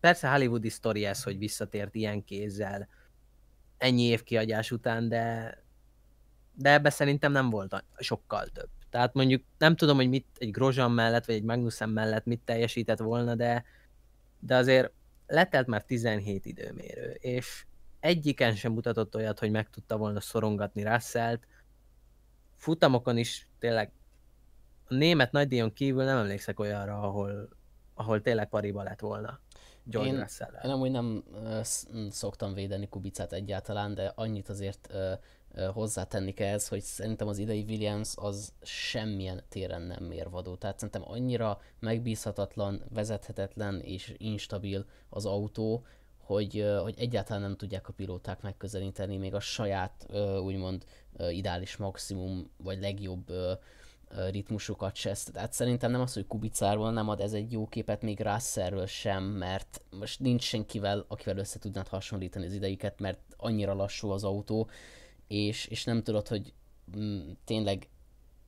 [0.00, 2.88] persze hollywoodi sztori ez, hogy visszatért ilyen kézzel
[3.78, 5.54] ennyi év kiadás után, de,
[6.54, 8.68] de ebbe szerintem nem volt sokkal több.
[8.90, 12.98] Tehát mondjuk nem tudom, hogy mit egy Grozan mellett, vagy egy Magnussen mellett mit teljesített
[12.98, 13.64] volna, de,
[14.38, 14.92] de azért
[15.26, 17.64] letelt már 17 időmérő, és
[18.00, 21.46] egyiken sem mutatott olyat, hogy meg tudta volna szorongatni Russellt.
[22.56, 23.92] Futamokon is tényleg
[24.90, 27.48] a német nagydíjon kívül nem emlékszek olyanra, ahol,
[27.94, 29.40] ahol tényleg pariba lett volna.
[29.84, 30.26] George én,
[30.64, 31.62] én amúgy nem uh,
[32.10, 37.64] szoktam védeni Kubicát egyáltalán, de annyit azért uh, hozzátenni kell ez, hogy szerintem az idei
[37.68, 40.54] Williams az semmilyen téren nem mérvadó.
[40.54, 45.84] Tehát szerintem annyira megbízhatatlan, vezethetetlen és instabil az autó,
[46.18, 50.06] hogy, hogy egyáltalán nem tudják a pilóták megközelíteni még a saját
[50.42, 50.84] úgymond
[51.30, 53.32] ideális maximum vagy legjobb
[54.30, 55.16] ritmusokat se.
[55.32, 59.24] Tehát szerintem nem az, hogy Kubicáról nem ad ez egy jó képet, még Russellről sem,
[59.24, 64.68] mert most nincs senkivel, akivel össze tudnád hasonlítani az ideiket, mert annyira lassú az autó,
[65.26, 66.52] és, és nem tudod, hogy
[66.96, 67.88] mm, tényleg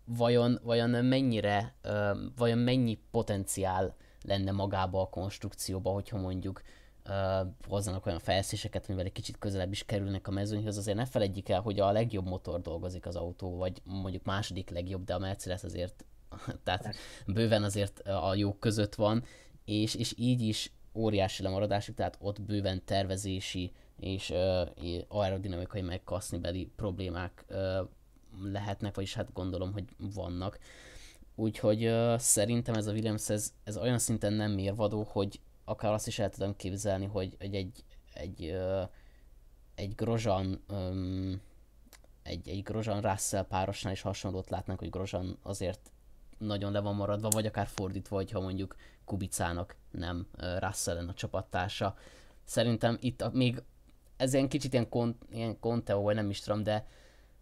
[0.04, 6.62] vajon, vajon mennyire, uh, vajon mennyi potenciál lenne magába a konstrukcióba, hogyha mondjuk
[7.08, 11.48] uh, hozzanak olyan fejlesztéseket, amivel egy kicsit közelebb is kerülnek a mezőnyhöz, azért ne felejtjük
[11.48, 15.64] el, hogy a legjobb motor dolgozik az autó, vagy mondjuk második legjobb, de a Mercedes
[15.64, 16.04] azért,
[16.64, 16.94] tehát
[17.26, 19.24] bőven azért a jók között van,
[19.64, 24.68] és, és így is óriási lemaradásuk, tehát ott bőven tervezési és uh,
[25.08, 26.02] aerodinamikai meg
[26.40, 27.88] beli problémák uh,
[28.52, 29.84] lehetnek, vagyis hát gondolom, hogy
[30.14, 30.58] vannak.
[31.34, 35.40] Úgyhogy uh, szerintem ez a Williams, ez, ez olyan szinten nem mérvadó, hogy
[35.72, 38.56] akár azt is el tudom képzelni, hogy, hogy egy, egy,
[39.74, 40.64] egy Grozan
[42.22, 45.90] egy, egy Grozan Russell párosnál is hasonlót látnánk, hogy Grozan azért
[46.38, 50.26] nagyon le van maradva, vagy akár fordítva, hogyha mondjuk Kubicának nem
[50.58, 51.96] Russell a csapattársa.
[52.44, 53.62] Szerintem itt a, még
[54.16, 56.86] ez ilyen kicsit ilyen, kont, ilyen Conteo, vagy nem is tudom, de,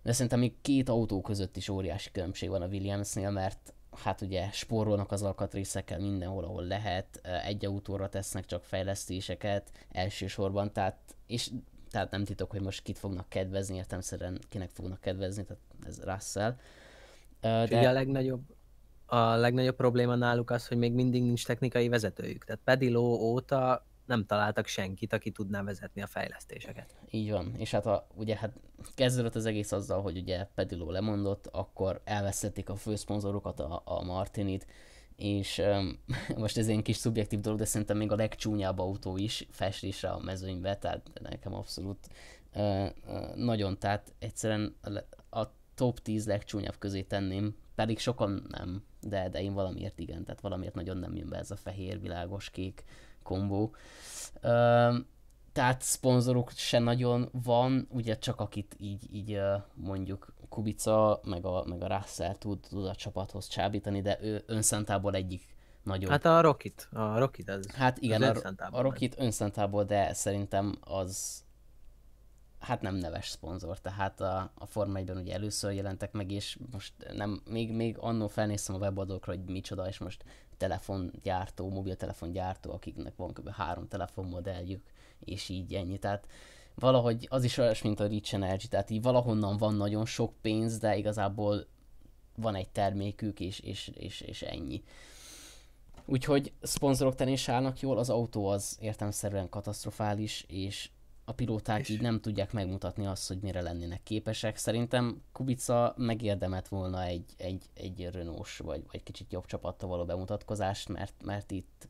[0.02, 4.50] de szerintem még két autó között is óriási különbség van a Williamsnél, mert hát ugye
[4.50, 11.50] spórolnak az alkatrészekkel mindenhol, ahol lehet, egy autóra tesznek csak fejlesztéseket elsősorban, tehát, és
[11.90, 16.56] tehát nem titok, hogy most kit fognak kedvezni, értemszerűen kinek fognak kedvezni, tehát ez Russell.
[17.40, 17.88] De...
[17.88, 18.42] a legnagyobb,
[19.06, 22.44] a legnagyobb probléma náluk az, hogy még mindig nincs technikai vezetőjük.
[22.44, 26.94] Tehát Pediló óta nem találtak senkit, aki tudná vezetni a fejlesztéseket.
[27.10, 28.52] Így van, és hát a, ugye hát
[28.94, 34.66] kezdődött az egész azzal, hogy ugye Pediló lemondott, akkor elvesztették a főszponzorokat, a, a Martinit,
[35.16, 35.98] és um,
[36.42, 40.18] most ez egy kis szubjektív dolog, de szerintem még a legcsúnyább autó is festésre a
[40.18, 42.08] mezőnybe, tehát nekem abszolút
[42.54, 44.76] uh, uh, nagyon, tehát egyszerűen
[45.30, 45.44] a
[45.74, 50.74] top 10 legcsúnyább közé tenném, pedig sokan nem, de, de én valamiért igen, tehát valamiért
[50.74, 52.84] nagyon nem jön be ez a fehér, világos, kék
[53.22, 53.74] kombó.
[55.52, 59.40] Tehát szponzorok se nagyon van, ugye csak akit így, így
[59.74, 65.14] mondjuk Kubica, meg a, meg a Russell tud, tud a csapathoz csábítani, de ő önszentából
[65.14, 66.10] egyik nagyon...
[66.10, 70.78] Hát a Rocket, a Rocket az Hát igen, az a, a Rocket önszentából, de szerintem
[70.80, 71.44] az
[72.60, 76.92] hát nem neves szponzor, tehát a, a Forma 1 ugye először jelentek meg, és most
[77.12, 80.24] nem, még, még annó felnéztem a weboldalokra, hogy micsoda, és most
[80.56, 83.48] telefongyártó, mobiltelefongyártó, akiknek van kb.
[83.48, 84.82] három telefonmodelljük,
[85.20, 85.98] és így ennyi.
[85.98, 86.26] Tehát
[86.74, 90.78] valahogy az is olyas, mint a Rich Energy, tehát így valahonnan van nagyon sok pénz,
[90.78, 91.66] de igazából
[92.36, 94.82] van egy termékük, és, és, és, és ennyi.
[96.04, 100.90] Úgyhogy szponzorok terén állnak jól, az autó az értelmszerűen katasztrofális, és
[101.30, 101.88] a pilóták és...
[101.88, 104.56] így nem tudják megmutatni azt, hogy mire lennének képesek.
[104.56, 110.88] Szerintem Kubica megérdemelt volna egy, egy, egy Renault-s vagy, vagy kicsit jobb csapattal való bemutatkozást,
[110.88, 111.88] mert, mert itt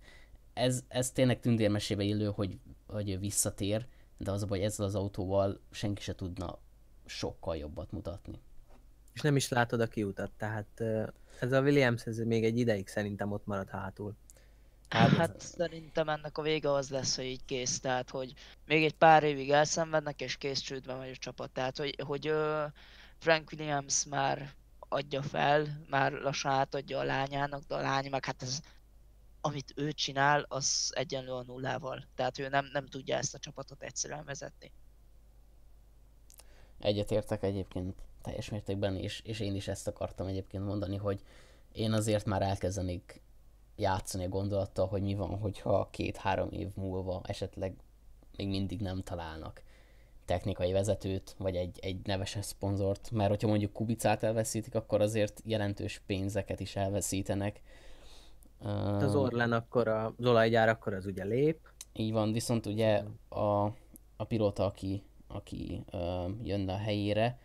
[0.53, 3.87] ez, ez tényleg tündérmesébe illő, hogy, hogy visszatér,
[4.19, 6.59] de az a baj, ezzel az autóval senki se tudna
[7.07, 8.41] sokkal jobbat mutatni.
[9.13, 10.81] És nem is látod a kiutat, tehát
[11.41, 14.17] ez a Williams ez még egy ideig szerintem ott marad hátul.
[14.91, 18.33] Hát, hát szerintem ennek a vége az lesz, hogy így kész, tehát hogy
[18.67, 21.51] még egy pár évig elszenvednek, és kész csődben vagy a csapat.
[21.51, 22.33] Tehát, hogy, hogy
[23.19, 28.43] Frank Williams már adja fel, már lassan átadja a lányának, de a lány meg hát
[28.43, 28.61] ez,
[29.41, 32.05] amit ő csinál, az egyenlő a nullával.
[32.15, 34.73] Tehát ő nem, nem tudja ezt a csapatot egyszerűen vezetni.
[36.79, 41.21] Egyetértek egyébként teljes mértékben, és, és én is ezt akartam egyébként mondani, hogy
[41.73, 43.21] én azért már elkezdenék
[43.81, 47.75] játszani a gondolattal, hogy mi van, hogyha két-három év múlva esetleg
[48.37, 49.63] még mindig nem találnak
[50.25, 56.03] technikai vezetőt, vagy egy, egy neveses szponzort, mert hogyha mondjuk Kubicát elveszítik, akkor azért jelentős
[56.07, 57.61] pénzeket is elveszítenek.
[58.99, 61.59] Az Orlen akkor, az olajgyár akkor az ugye lép.
[61.93, 63.65] Így van, viszont ugye a,
[64.17, 67.39] a pilóta, aki, aki uh, jönne a helyére,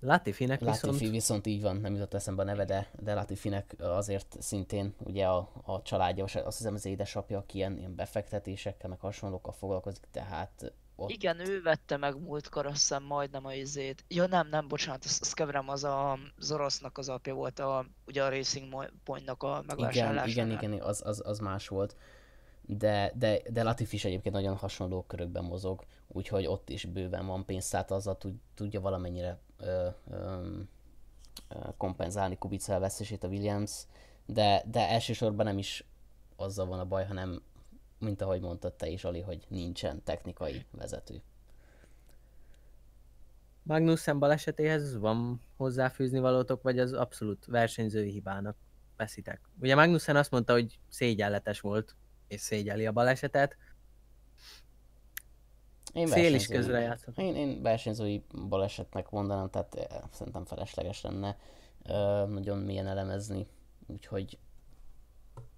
[0.00, 1.10] Latifinek Latifi viszont...
[1.10, 5.50] viszont így van, nem jutott eszembe a neve, de, de Latifinek azért szintén ugye a,
[5.64, 11.10] a családja, azt hiszem az édesapja, aki ilyen, ilyen befektetésekkel, meg hasonlókkal foglalkozik, tehát ott...
[11.10, 14.04] Igen, ő vette meg múltkor, azt hiszem majdnem a izét.
[14.08, 18.24] Ja nem, nem, bocsánat, azt, azt keverem, az a Zorosznak az apja volt, a, ugye
[18.24, 20.30] a Racing Pointnak a megvásárlása.
[20.30, 21.96] Igen, igen, igen, az, az, az más volt.
[22.70, 27.44] De, de, de Latif is egyébként nagyon hasonló körökben mozog, úgyhogy ott is bőven van
[27.44, 30.46] pénz, tehát azzal tud, tudja valamennyire ö, ö,
[31.76, 33.86] kompenzálni Kubica elvesztését a Williams,
[34.26, 35.84] de, de elsősorban nem is
[36.36, 37.42] azzal van a baj, hanem
[37.98, 41.22] mint ahogy mondtad te is, Ali, hogy nincsen technikai vezető.
[43.62, 48.56] Magnussen balesetéhez van hozzáfűzni valótok, vagy az abszolút versenyzői hibának
[48.96, 49.40] veszitek?
[49.60, 51.96] Ugye Magnussen azt mondta, hogy szégyenletes volt,
[52.28, 53.56] és szégyeli a balesetet.
[55.92, 57.18] Én Szél is közre játszott.
[57.18, 61.36] Én, én versenyzői balesetnek mondanám, tehát eh, szerintem felesleges lenne
[61.84, 63.46] ö, nagyon mélyen elemezni,
[63.86, 64.38] úgyhogy...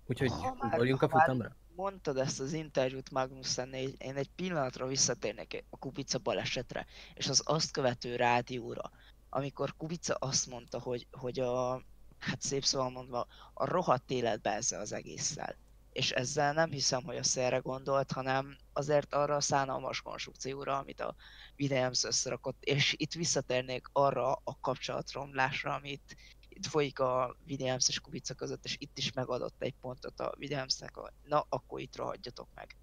[0.06, 0.30] Úgyhogy
[0.60, 1.56] ugorjunk a futamra?
[1.80, 7.70] mondtad ezt az interjút Magnussen, én egy pillanatra visszatérnék a Kubica balesetre, és az azt
[7.70, 8.90] követő rádióra,
[9.28, 11.82] amikor Kubica azt mondta, hogy, hogy a,
[12.18, 15.56] hát szép szóval mondva, a rohadt életbe ezzel az egésszel.
[15.92, 21.00] És ezzel nem hiszem, hogy a szerre gondolt, hanem azért arra a szánalmas konstrukcióra, amit
[21.00, 21.14] a
[21.58, 22.64] Williams összerakott.
[22.64, 26.16] És itt visszatérnék arra a kapcsolatromlásra, amit
[26.48, 30.96] itt folyik a Williams és Kubica között, és itt is megadott egy pontot a Williamsnek,
[30.96, 32.76] a, na akkor itt rohadjatok meg.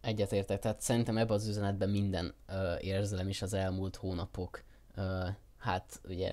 [0.00, 4.62] Egyetértek, tehát szerintem ebben az üzenetben minden uh, érzelem is az elmúlt hónapok,
[4.96, 6.32] uh, hát ugye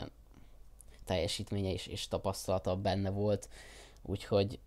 [1.06, 3.50] teljesítménye és, és tapasztalata benne volt,
[4.02, 4.60] úgyhogy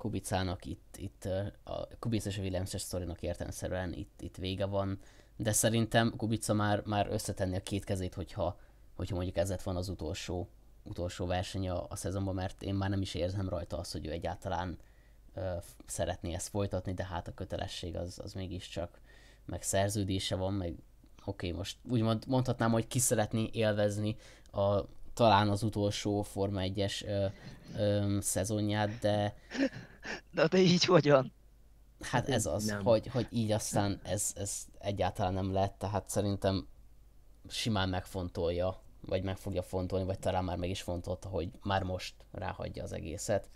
[0.00, 1.28] Kubicának itt, itt
[1.64, 4.98] a Kubica és a Williams-es sztorinak értelmeszerűen itt, itt vége van,
[5.36, 8.58] de szerintem Kubica már, már összetenni a két kezét, hogyha,
[8.96, 10.48] hogyha mondjuk ez lett van az utolsó
[10.82, 14.78] utolsó verseny a, szezonban, mert én már nem is érzem rajta azt, hogy ő egyáltalán
[15.34, 15.54] ö,
[15.86, 19.00] szeretné ezt folytatni, de hát a kötelesség az, az mégiscsak,
[19.44, 20.74] meg szerződése van, meg
[21.24, 24.16] oké, okay, most úgy mond, mondhatnám, hogy ki szeretné élvezni
[24.50, 24.80] a,
[25.20, 27.26] talán az utolsó Forma 1-es ö,
[27.76, 29.34] ö, szezonját, de...
[30.30, 31.32] Na de így hogyan?
[32.00, 36.68] Hát ez az, hogy, hogy így aztán ez, ez egyáltalán nem lett, tehát szerintem
[37.48, 42.14] simán megfontolja vagy meg fogja fontolni, vagy talán már meg is fontolta, hogy már most
[42.32, 43.48] ráhagyja az egészet.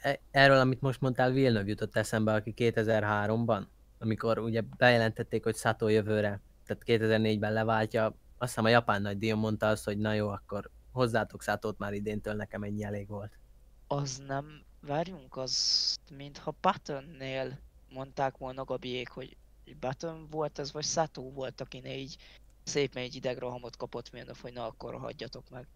[0.00, 3.62] E, erről, amit most mondtál, Villeneuve jutott eszembe, aki 2003-ban,
[3.98, 9.38] amikor ugye bejelentették, hogy Sato jövőre, tehát 2004-ben leváltja, azt hiszem a japán nagy díjon
[9.38, 13.38] mondta azt, hogy na jó, akkor hozzátok Szátót már idéntől, nekem ennyi elég volt.
[13.86, 17.58] Az nem, várjunk, az mintha Buttonnél
[17.92, 19.36] mondták volna Gabiék, hogy
[19.80, 22.16] Button volt ez, vagy Sato volt, akinél így
[22.62, 25.66] szép egy idegrohamot kapott Villeneuve, hogy na akkor hagyjatok meg.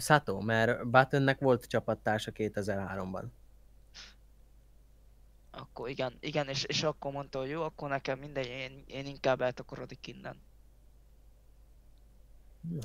[0.00, 3.24] Sato, mert Buttonnek volt csapattársa 2003-ban.
[5.50, 9.40] Akkor igen, igen és, és akkor mondta, hogy jó, akkor nekem minden, én, én inkább
[9.40, 10.40] eltakarodik innen.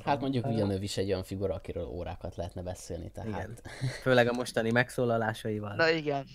[0.04, 3.28] Hát mondjuk Villeneuve is egy olyan figura, akiről órákat lehetne beszélni, tehát...
[3.28, 3.58] Igen.
[4.02, 5.74] Főleg a mostani megszólalásaival.
[5.74, 6.26] Na igen.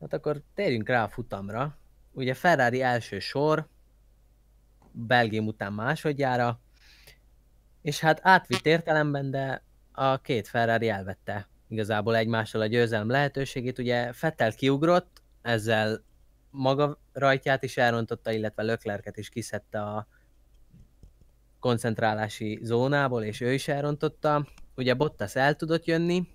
[0.00, 1.78] Hát akkor térjünk rá a futamra.
[2.12, 3.68] Ugye Ferrari első sor,
[4.92, 6.60] Belgium után másodjára,
[7.82, 13.78] és hát átvitt értelemben, de a két Ferrari elvette igazából egymással a győzelem lehetőségét.
[13.78, 16.04] Ugye Fettel kiugrott, ezzel
[16.50, 20.06] maga rajtját is elrontotta, illetve Löklerket is kiszedte a
[21.64, 24.48] koncentrálási zónából, és ő is elrontotta.
[24.76, 26.28] Ugye Bottas el tudott jönni.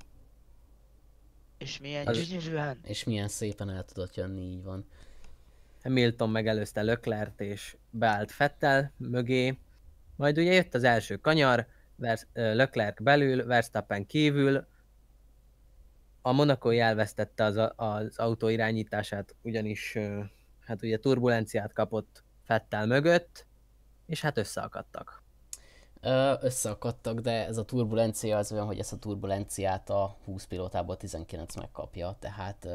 [1.57, 2.27] És milyen az...
[2.27, 2.79] gyönyörűen.
[2.83, 4.85] És milyen szépen el tudott jönni, így van.
[5.83, 9.57] Hamilton megelőzte Löklert és beállt Fettel mögé.
[10.15, 11.67] Majd ugye jött az első kanyar,
[12.33, 14.67] Leclerc belül, Verstappen kívül.
[16.21, 19.97] A Monaco elvesztette az, az autó irányítását, ugyanis
[20.65, 23.47] hát ugye turbulenciát kapott Fettel mögött,
[24.05, 25.18] és hát összeakadtak.
[26.41, 31.55] Összeakadtak, de ez a turbulencia az olyan, hogy ezt a turbulenciát a 20 pilótából 19
[31.55, 32.67] megkapja, tehát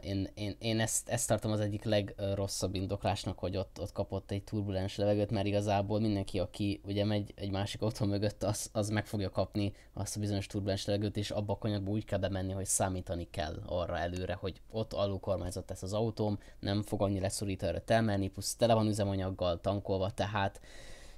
[0.00, 4.42] én, én, én ezt, ezt tartom az egyik legrosszabb indoklásnak, hogy ott, ott kapott egy
[4.42, 9.06] turbulens levegőt, mert igazából mindenki, aki ugye megy egy másik autó mögött, az, az meg
[9.06, 12.66] fogja kapni azt a bizonyos turbulens levegőt, és abba a kanyarba úgy kell bemenni, hogy
[12.66, 18.28] számítani kell arra előre, hogy ott alulkormányzott lesz az autóm, nem fog annyi leszorítóra telmelni,
[18.28, 20.60] plusz tele van üzemanyaggal tankolva, tehát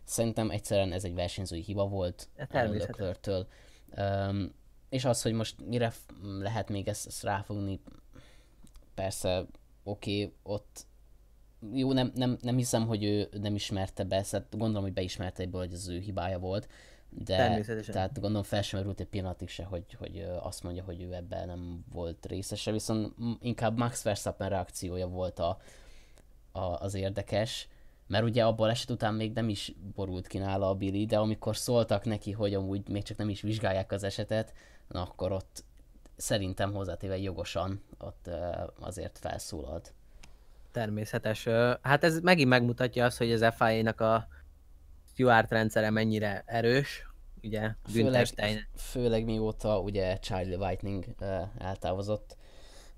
[0.09, 3.47] szerintem egyszerűen ez egy versenyzői hiba volt Természetesen.
[3.97, 4.55] Um,
[4.89, 5.93] és az, hogy most mire
[6.41, 7.81] lehet még ezt, ezt ráfogni,
[8.95, 9.47] persze,
[9.83, 10.87] oké, okay, ott
[11.73, 15.61] jó, nem, nem, nem hiszem, hogy ő nem ismerte be, szóval gondolom, hogy beismerte egyből,
[15.61, 16.69] hogy az ő hibája volt,
[17.11, 21.13] de tehát gondolom fel sem merült egy pillanatig se, hogy, hogy azt mondja, hogy ő
[21.13, 25.59] ebben nem volt részese, viszont inkább Max Verstappen reakciója volt a,
[26.53, 27.69] a, az érdekes,
[28.09, 31.57] mert ugye abból eset után még nem is borult ki nála a Billy, de amikor
[31.57, 34.53] szóltak neki, hogy amúgy még csak nem is vizsgálják az esetet,
[34.89, 35.65] na akkor ott
[36.17, 38.31] szerintem hozzátéve jogosan ott
[38.81, 39.93] azért felszólalt.
[40.73, 41.49] Természetes.
[41.83, 44.29] Hát ez megint megmutatja azt, hogy az FIA-nak a
[45.13, 47.07] Stuart rendszere mennyire erős,
[47.43, 48.27] ugye főleg,
[48.77, 51.05] főleg mióta ugye Charlie Whiting
[51.59, 52.37] eltávozott,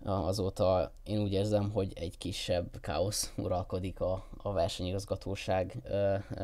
[0.05, 5.77] azóta én úgy érzem, hogy egy kisebb káosz uralkodik a, a versenyigazgatóság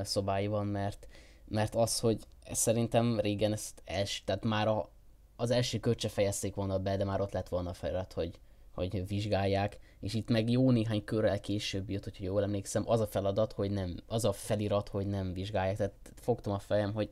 [0.03, 1.09] szobáiban, mert,
[1.45, 2.19] mert az, hogy
[2.53, 4.89] szerintem régen ezt els, tehát már a,
[5.37, 8.39] az első kört se fejezték volna be, de már ott lett volna a felirat, hogy,
[8.75, 13.07] hogy vizsgálják, és itt meg jó néhány körrel később jött, hogyha jól emlékszem, az a
[13.07, 17.11] feladat, hogy nem, az a felirat, hogy nem vizsgálják, tehát fogtam a fejem, hogy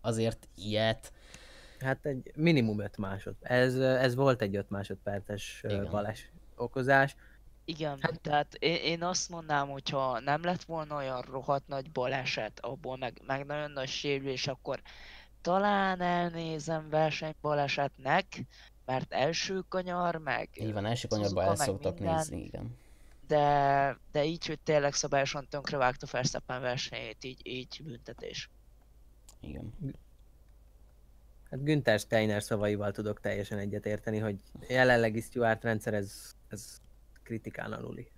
[0.00, 1.12] azért ilyet,
[1.80, 3.34] Hát egy minimum 5 másod.
[3.40, 7.16] Ez, ez volt egy 5 másodperces bales okozás.
[7.64, 12.60] Igen, hát, tehát én, én azt mondanám, hogyha nem lett volna olyan rohadt nagy baleset,
[12.60, 14.82] abból meg, meg nagyon nagy sérülés, akkor
[15.40, 18.42] talán elnézem versenybalesetnek,
[18.84, 20.48] mert első kanyar, meg...
[20.54, 22.76] Így van, első kanyarban el szoktak nézni, igen.
[23.26, 28.50] De, de így, hogy tényleg szabályosan vágta Verstappen versenyét, így, így büntetés.
[29.40, 29.74] Igen.
[31.50, 36.80] Hát Günther Steiner szavaival tudok teljesen egyetérteni, hogy jelenlegi Stuart rendszer ez, ez
[37.22, 38.10] kritikán aluli.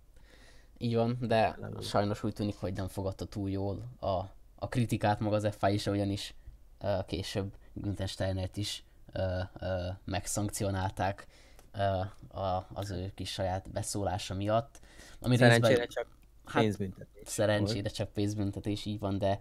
[0.78, 1.84] Így van, de aluli.
[1.84, 4.14] sajnos úgy tűnik, hogy nem fogadta túl jól a,
[4.54, 6.34] a kritikát maga az FI is, ugyanis
[6.80, 9.22] uh, később Günther Steinert is uh,
[9.60, 9.68] uh,
[10.04, 11.26] megszankcionálták
[11.74, 14.80] uh, a, az ő kis saját beszólása miatt.
[15.20, 16.06] Ami szerencsére részben, csak
[16.44, 17.22] hát, pénzbüntetés.
[17.28, 17.94] Szerencsére volt.
[17.94, 19.40] csak pénzbüntetés, így van, de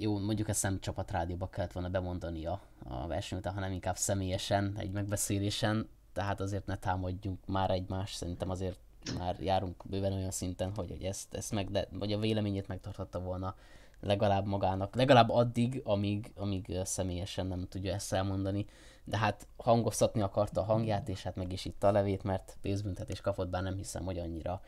[0.00, 2.60] jó, mondjuk ezt nem csapatrádióba kellett volna bemondani a,
[3.06, 8.78] verseny után, hanem inkább személyesen, egy megbeszélésen, tehát azért ne támadjunk már egymást, szerintem azért
[9.18, 13.20] már járunk bőven olyan szinten, hogy, hogy ezt, ezt meg, de, vagy a véleményét megtarthatta
[13.20, 13.54] volna
[14.00, 18.66] legalább magának, legalább addig, amíg, amíg személyesen nem tudja ezt elmondani,
[19.04, 23.20] de hát hangoztatni akarta a hangját, és hát meg is itt a levét, mert pénzbüntetés
[23.20, 24.60] kapott, bár nem hiszem, hogy annyira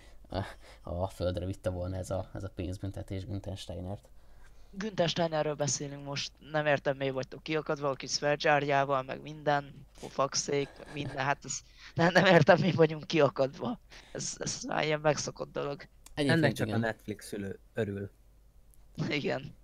[0.82, 3.56] a földre vitte volna ez a, ez a pénzbüntetés Günther
[4.70, 4.94] Steinert.
[4.96, 10.68] Günther Steinerről beszélünk most, nem értem miért vagytok kiakadva a kis Svergyárjával, meg minden, pofaxék,
[10.92, 11.60] minden, hát ez,
[11.94, 13.80] nem, nem értem mi vagyunk kiakadva.
[14.12, 15.82] Ez, ez már ilyen megszokott dolog.
[16.14, 16.82] Egyébként Ennek csak igen.
[16.82, 18.10] a Netflix szülő örül.
[19.08, 19.54] Igen.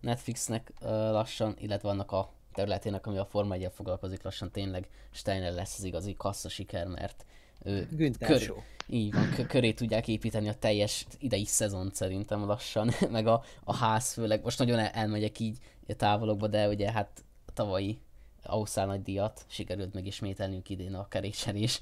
[0.00, 5.52] Netflixnek uh, lassan, illetve annak a területének, ami a Forma 1 foglalkozik, lassan tényleg Steiner
[5.52, 7.24] lesz az igazi kassza siker, mert
[8.18, 8.54] kör,
[8.86, 14.12] így van, köré tudják építeni a teljes idei szezon szerintem lassan, meg a, a ház
[14.12, 15.58] főleg, most nagyon el, elmegyek így
[15.88, 18.00] a távolokba, de ugye hát a tavalyi
[18.42, 21.80] Ausztrál nagy díjat sikerült megismételnünk idén a kerékcserés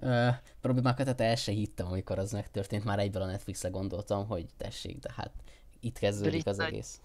[0.60, 4.98] problémákat, tehát el se hittem, amikor az megtörtént, már egyből a Netflixre gondoltam, hogy tessék,
[4.98, 5.30] de hát
[5.80, 7.00] itt kezdődik Brit az nagy, egész.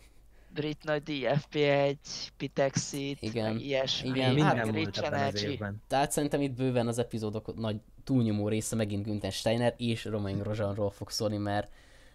[0.53, 1.97] Brit nagy díj, FP1,
[2.37, 5.81] Pitexit, igen, ilyesmi, igen, minden hát, volt ebben az évben.
[5.87, 10.91] Tehát szerintem itt bőven az epizódok nagy túlnyomó része megint Günther Steiner és Romain Grosjeanról
[10.91, 11.71] fog szólni, mert,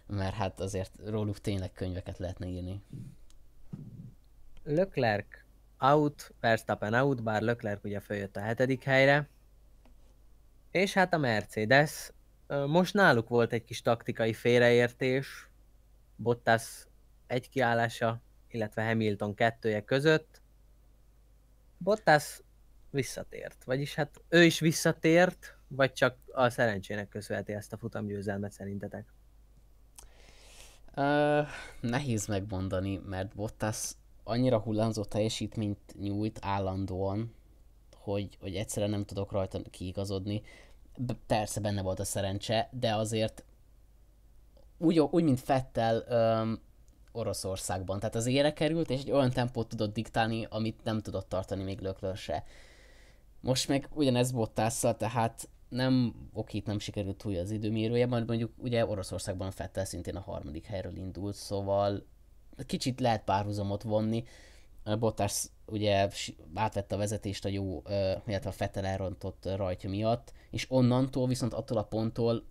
[0.07, 2.81] mert hát azért róluk tényleg könyveket lehetne írni.
[4.63, 5.25] Leclerc
[5.79, 9.29] out, Verstappen out, bár Leclerc ugye följött a hetedik helyre.
[10.71, 12.11] És hát a Mercedes,
[12.47, 15.49] most náluk volt egy kis taktikai félreértés,
[16.15, 16.87] Bottas
[17.27, 20.41] egy kiállása, illetve Hamilton kettője között.
[21.77, 22.41] Bottas
[22.89, 29.13] visszatért, vagyis hát ő is visszatért, vagy csak a szerencsének köszönheti ezt a futamgyőzelmet szerintetek?
[30.95, 31.47] Uh,
[31.81, 33.91] nehéz megmondani, mert Bottas
[34.23, 37.33] annyira hullámzó teljesítményt nyújt állandóan,
[37.95, 40.41] hogy, hogy egyszerűen nem tudok rajta kiigazodni.
[41.27, 43.43] Persze benne volt a szerencse, de azért
[44.77, 46.59] úgy, úgy mint Fettel um,
[47.11, 47.99] Oroszországban.
[47.99, 51.79] Tehát az ére került, és egy olyan tempót tudott diktálni, amit nem tudott tartani még
[51.79, 52.17] Löklör
[53.39, 58.51] Most meg ugyanez Bottasszal, tehát nem, oké, itt nem sikerült túl az időmérője, majd mondjuk
[58.57, 62.05] ugye Oroszországban Fettel szintén a harmadik helyről indult, szóval
[62.65, 64.23] kicsit lehet párhuzamot vonni.
[64.99, 66.09] Bottas ugye
[66.53, 67.81] átvette a vezetést a jó,
[68.25, 72.43] illetve a Fettel elrontott rajtja miatt, és onnantól viszont attól a ponttól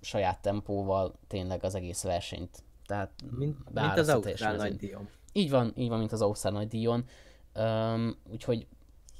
[0.00, 2.62] saját tempóval tényleg az egész versenyt.
[2.86, 5.08] Tehát mint, mint az Ausztrál nagy díjon.
[5.32, 7.04] Így van, így van, mint az Ausztrál nagy díjon.
[7.54, 8.66] Um, úgyhogy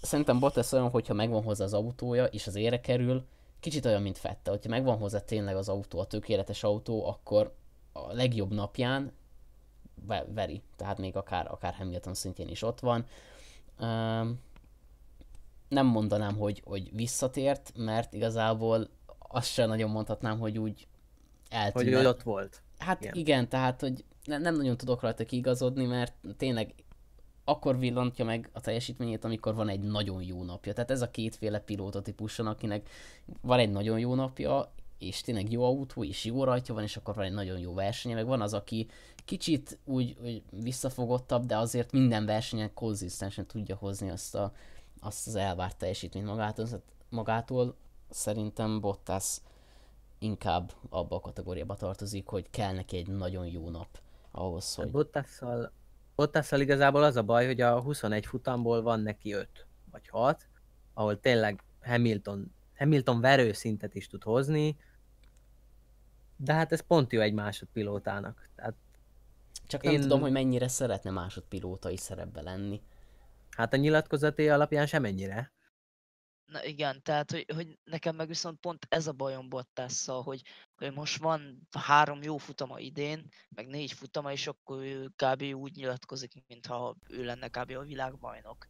[0.02, 3.26] szerintem Bottas olyan, hogyha megvan hozzá az autója, és az ére kerül,
[3.60, 7.54] kicsit olyan, mint Fette, hogyha megvan hozzá tényleg az autó, a tökéletes autó, akkor
[7.92, 9.12] a legjobb napján
[10.34, 13.06] veri, tehát még akár, akár Hamilton szintjén is ott van.
[13.80, 14.40] Um,
[15.68, 18.88] nem mondanám, hogy, hogy visszatért, mert igazából
[19.18, 20.86] azt sem nagyon mondhatnám, hogy úgy
[21.48, 21.94] eltűnt.
[21.94, 22.62] Hogy ott volt.
[22.78, 26.74] Hát igen, igen tehát hogy ne, nem nagyon tudok rajta kiigazodni, mert tényleg
[27.48, 30.72] akkor villantja meg a teljesítményét, amikor van egy nagyon jó napja.
[30.72, 32.88] Tehát ez a kétféle pilóta típuson, akinek
[33.40, 37.14] van egy nagyon jó napja, és tényleg jó autó, és jó rajta van, és akkor
[37.14, 38.88] van egy nagyon jó versenye, meg van az, aki
[39.24, 44.52] kicsit úgy, úgy visszafogottabb, de azért minden versenyen konzisztensen tudja hozni azt, a,
[45.00, 46.66] azt az elvárt teljesítményt magától.
[47.08, 47.74] magától.
[48.10, 49.40] Szerintem Bottas
[50.18, 54.90] inkább abba a kategóriába tartozik, hogy kell neki egy nagyon jó nap ahhoz, hogy...
[54.90, 55.72] Bottasszal,
[56.18, 60.48] Bottasszal igazából az a baj, hogy a 21 futamból van neki 5 vagy 6,
[60.94, 64.76] ahol tényleg Hamilton, Hamilton verő szintet is tud hozni,
[66.36, 68.48] de hát ez pont jó egy másodpilótának.
[68.56, 68.74] Tehát
[69.66, 70.00] Csak nem én...
[70.00, 72.82] tudom, hogy mennyire szeretne másodpilótai szerepbe lenni.
[73.50, 75.52] Hát a nyilatkozaté alapján semennyire.
[76.48, 80.42] Na igen, tehát hogy, hogy nekem meg viszont pont ez a bajom Bottasszal, hogy,
[80.76, 85.42] hogy most van három jó futama idén, meg négy futama, és akkor ő kb.
[85.42, 87.70] úgy nyilatkozik, mintha ő lenne kb.
[87.70, 88.68] a világbajnok.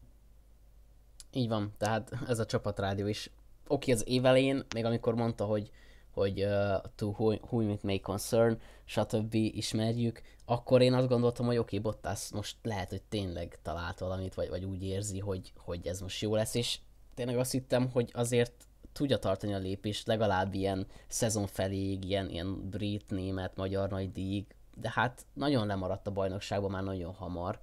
[1.33, 3.31] Így van, tehát ez a csapatrádió is.
[3.66, 5.70] Oké, az évelén, még amikor mondta, hogy
[6.11, 9.35] hogy uh, to who, whom it may concern, stb.
[9.35, 14.35] ismerjük, akkor én azt gondoltam, hogy oké, okay, Bottas most lehet, hogy tényleg talált valamit,
[14.35, 16.79] vagy, vagy úgy érzi, hogy, hogy ez most jó lesz, és
[17.19, 18.53] tényleg azt hittem, hogy azért
[18.93, 24.47] tudja tartani a lépést legalább ilyen szezon feléig, ilyen, ilyen brit, német, magyar nagy díj,
[24.75, 27.61] de hát nagyon lemaradt a bajnokságban már nagyon hamar.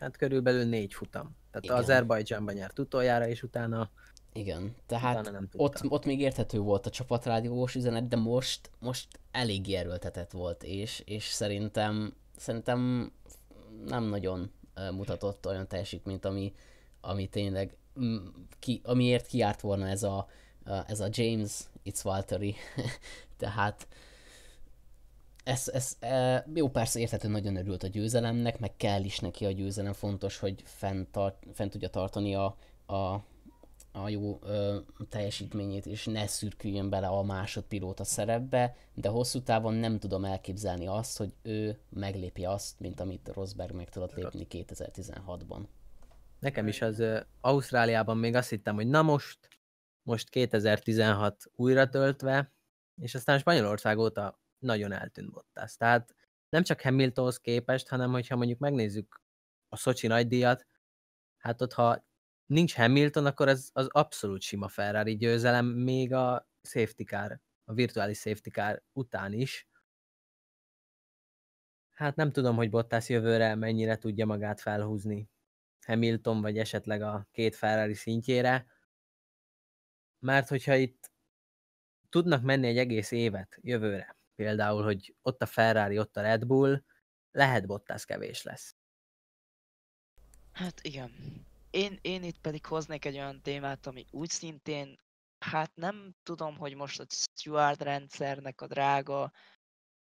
[0.00, 1.36] Hát körülbelül négy futam.
[1.50, 1.76] Tehát Igen.
[1.76, 3.90] Azerbajdzsánban nyert utoljára, és utána
[4.32, 9.72] igen, tehát nem ott, ott még érthető volt a csapatrádiós üzenet, de most, most elég
[9.72, 13.12] erőltetett volt, és, és szerintem, szerintem
[13.86, 14.50] nem nagyon
[14.90, 16.52] mutatott olyan teljesítményt, ami,
[17.00, 17.76] ami tényleg
[18.58, 20.28] ki, amiért kiárt volna ez a,
[20.86, 22.54] ez a James It's Valtteri.
[23.36, 23.86] Tehát
[25.44, 29.50] ez, ez, e, jó, persze érthető, nagyon örült a győzelemnek, meg kell is neki a
[29.50, 33.24] győzelem, fontos, hogy fent, tart, fent tudja tartani a, a,
[33.92, 34.78] a jó ö,
[35.08, 41.18] teljesítményét, és ne szürküljön bele a másodpilóta szerepbe, de hosszú távon nem tudom elképzelni azt,
[41.18, 45.60] hogy ő meglépi azt, mint amit Rosberg meg tudott lépni 2016-ban.
[46.44, 49.48] Nekem is az uh, Ausztráliában még azt hittem, hogy na most,
[50.02, 52.52] most 2016 újra töltve,
[53.00, 55.76] és aztán Spanyolország óta nagyon eltűnt Bottas.
[55.76, 56.14] Tehát
[56.48, 59.20] nem csak Hamiltonhoz képest, hanem hogyha mondjuk megnézzük
[59.68, 60.66] a Szocsi nagydíjat,
[61.36, 62.06] hát ott ha
[62.46, 68.18] nincs Hamilton, akkor ez az abszolút sima Ferrari győzelem, még a safety car, a virtuális
[68.18, 69.68] safety car után is.
[71.92, 75.32] Hát nem tudom, hogy Bottas jövőre mennyire tudja magát felhúzni.
[75.84, 78.66] Hamilton, vagy esetleg a két Ferrari szintjére.
[80.18, 81.12] Mert hogyha itt
[82.08, 86.82] tudnak menni egy egész évet jövőre, például, hogy ott a Ferrari, ott a Red Bull,
[87.30, 88.76] lehet Bottas kevés lesz.
[90.52, 91.12] Hát igen.
[91.70, 94.98] Én, én itt pedig hoznék egy olyan témát, ami úgy szintén,
[95.38, 99.32] hát nem tudom, hogy most a Stuart rendszernek a drága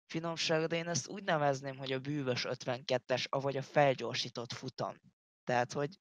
[0.06, 5.02] finomsága, de én ezt úgy nevezném, hogy a bűvös 52-es, avagy a felgyorsított futam.
[5.50, 5.98] Tehát, hogy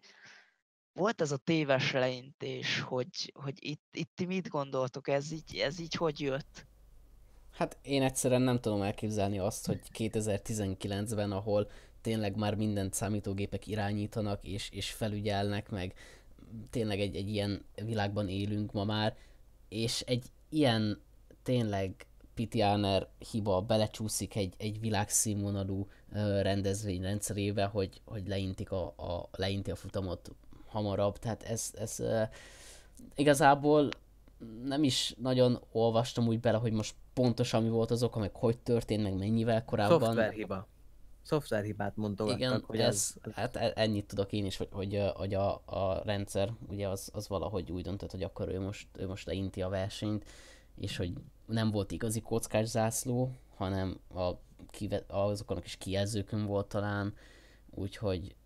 [0.92, 5.80] volt ez a téves leintés, hogy, hogy itt, itt ti mit gondoltok, ez így, ez
[5.80, 6.66] így hogy jött?
[7.50, 11.70] Hát én egyszerűen nem tudom elképzelni azt, hogy 2019-ben, ahol
[12.00, 15.94] tényleg már mindent számítógépek irányítanak és, és felügyelnek, meg
[16.70, 19.16] tényleg egy, egy ilyen világban élünk ma már,
[19.68, 21.00] és egy ilyen
[21.42, 25.88] tényleg Pitianer hiba belecsúszik egy, egy világszínvonalú
[26.42, 30.30] rendezvény rendszerébe, hogy, hogy leintik a, a, leinti a futamot
[30.66, 32.02] hamarabb, tehát ez, ez
[33.14, 33.88] igazából
[34.64, 38.58] nem is nagyon olvastam úgy bele, hogy most pontosan mi volt az oka, meg hogy
[38.58, 40.00] történt, meg mennyivel korábban.
[40.00, 40.66] Szoftverhiba.
[41.22, 45.34] szoftverhibát mondogattak, Igen, hogy ez, az hát e- ennyit tudok én is, hogy, hogy, hogy
[45.34, 49.26] a, a rendszer, ugye az, az valahogy úgy döntött, hogy akkor ő most, ő most
[49.26, 50.24] leinti a versenyt,
[50.74, 51.12] és hogy
[51.48, 54.30] nem volt igazi kockás zászló, hanem a,
[54.70, 57.14] kive, azokon a kis kijelzőkön volt talán,
[57.70, 58.36] úgyhogy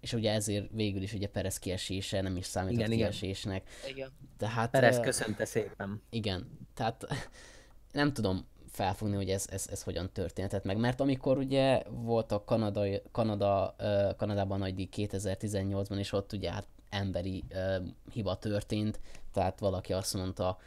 [0.00, 3.68] és ugye ezért végül is ugye Perez kiesése nem is számított Igen, kiesésnek.
[3.88, 4.10] Igen.
[4.36, 6.02] Tehát, Perez köszönte szépen.
[6.10, 7.06] igen, tehát
[7.92, 12.44] nem tudom felfogni, hogy ez, ez, ez hogyan történhetett meg, mert amikor ugye volt a
[12.44, 13.76] Kanada, Kanada,
[14.16, 17.76] Kanadában nagy díj 2018-ban, és ott ugye hát emberi ö,
[18.12, 19.00] hiba történt,
[19.32, 20.58] tehát valaki azt mondta,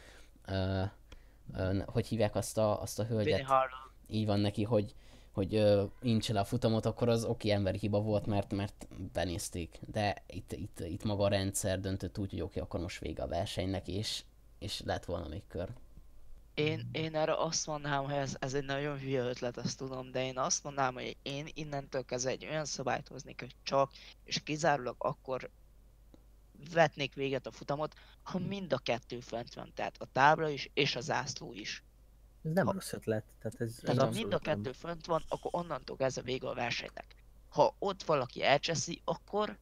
[0.46, 0.82] ö,
[1.86, 3.46] hogy hívják azt a, azt a hölgyet?
[4.06, 4.94] Így van neki, hogy
[5.32, 9.80] hogy ö, incse le a futamot, akkor az oké emberi hiba volt, mert, mert benézték.
[9.86, 13.28] De itt, itt, itt maga a rendszer döntött úgy, hogy oké, akkor most vége a
[13.28, 14.24] versenynek, és,
[14.58, 15.68] és lett volna még kör.
[16.54, 20.24] Én, én erre azt mondanám, hogy ez, ez egy nagyon hülye ötlet, azt tudom, de
[20.24, 23.90] én azt mondanám, hogy én innentől kezdve egy olyan szabályt hoznék, hogy csak
[24.24, 25.50] és kizárólag akkor
[26.72, 30.96] vetnék véget a futamot, ha mind a kettő fent van, tehát a tábla is és
[30.96, 31.82] a zászló is.
[32.44, 33.24] Ez nem rossz ötlet.
[33.42, 34.54] Tehát ez, ez Tehát ha mind a nem.
[34.56, 37.14] kettő fönt van, akkor onnantól kezdve vége a versenynek.
[37.48, 39.58] Ha ott valaki elcseszi, akkor,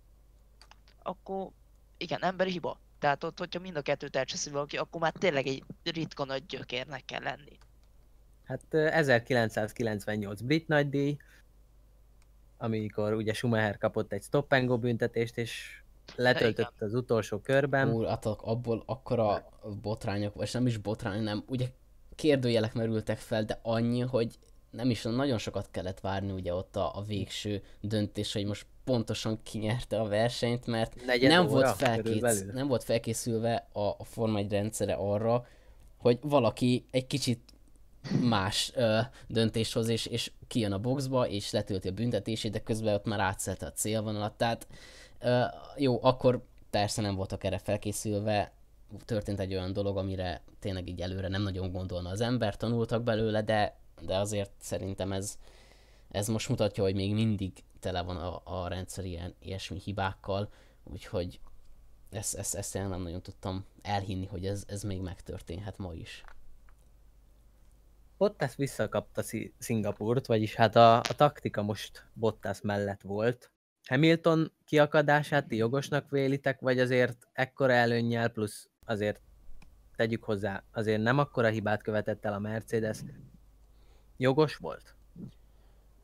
[1.02, 1.50] akkor
[1.96, 2.78] igen, emberi hiba.
[2.98, 7.04] Tehát ott, hogyha mind a kettőt elcseszi valaki, akkor már tényleg egy ritka nagy gyökérnek
[7.04, 7.58] kell lenni.
[8.44, 11.16] Hát ö, 1998 brit nagydíj,
[12.56, 15.79] amikor ugye Schumacher kapott egy stop and go büntetést, és
[16.16, 17.92] letöltött az utolsó körben.
[17.92, 19.50] Úr, hát abból akkora
[19.82, 21.66] botrányok, vagy nem is botrány, nem, ugye
[22.14, 24.38] kérdőjelek merültek fel, de annyi, hogy
[24.70, 29.42] nem is nagyon sokat kellett várni ugye ott a, a végső döntés, hogy most pontosan
[29.42, 34.38] ki nyerte a versenyt, mert Negyed nem volt, felkész, nem volt felkészülve a, a Forma
[34.38, 35.46] 1 rendszere arra,
[35.96, 37.40] hogy valaki egy kicsit
[38.20, 38.98] más ö,
[39.28, 43.20] döntést hoz, és, és kijön a boxba, és letölti a büntetését, de közben ott már
[43.20, 44.66] átszelte a célvonalat, tehát
[45.20, 45.44] ö,
[45.76, 48.52] jó, akkor persze nem voltak erre felkészülve,
[49.04, 53.42] történt egy olyan dolog, amire tényleg így előre nem nagyon gondolna az ember, tanultak belőle,
[53.42, 55.38] de, de azért szerintem ez,
[56.10, 60.52] ez most mutatja, hogy még mindig tele van a, a rendszer ilyen, ilyesmi hibákkal,
[60.84, 61.40] úgyhogy
[62.10, 66.24] ezt, ezt, ezt én nem nagyon tudtam elhinni, hogy ez, ez még megtörténhet ma is.
[68.18, 73.50] Bottas visszakapta Szi- Szingapurt, vagyis hát a, a taktika most Bottas mellett volt.
[73.86, 79.20] Hamilton kiakadását ti jogosnak vélitek, vagy azért ekkora előnnyel, plusz azért
[79.96, 82.98] tegyük hozzá, azért nem akkora hibát követett el a Mercedes.
[84.16, 84.94] Jogos volt?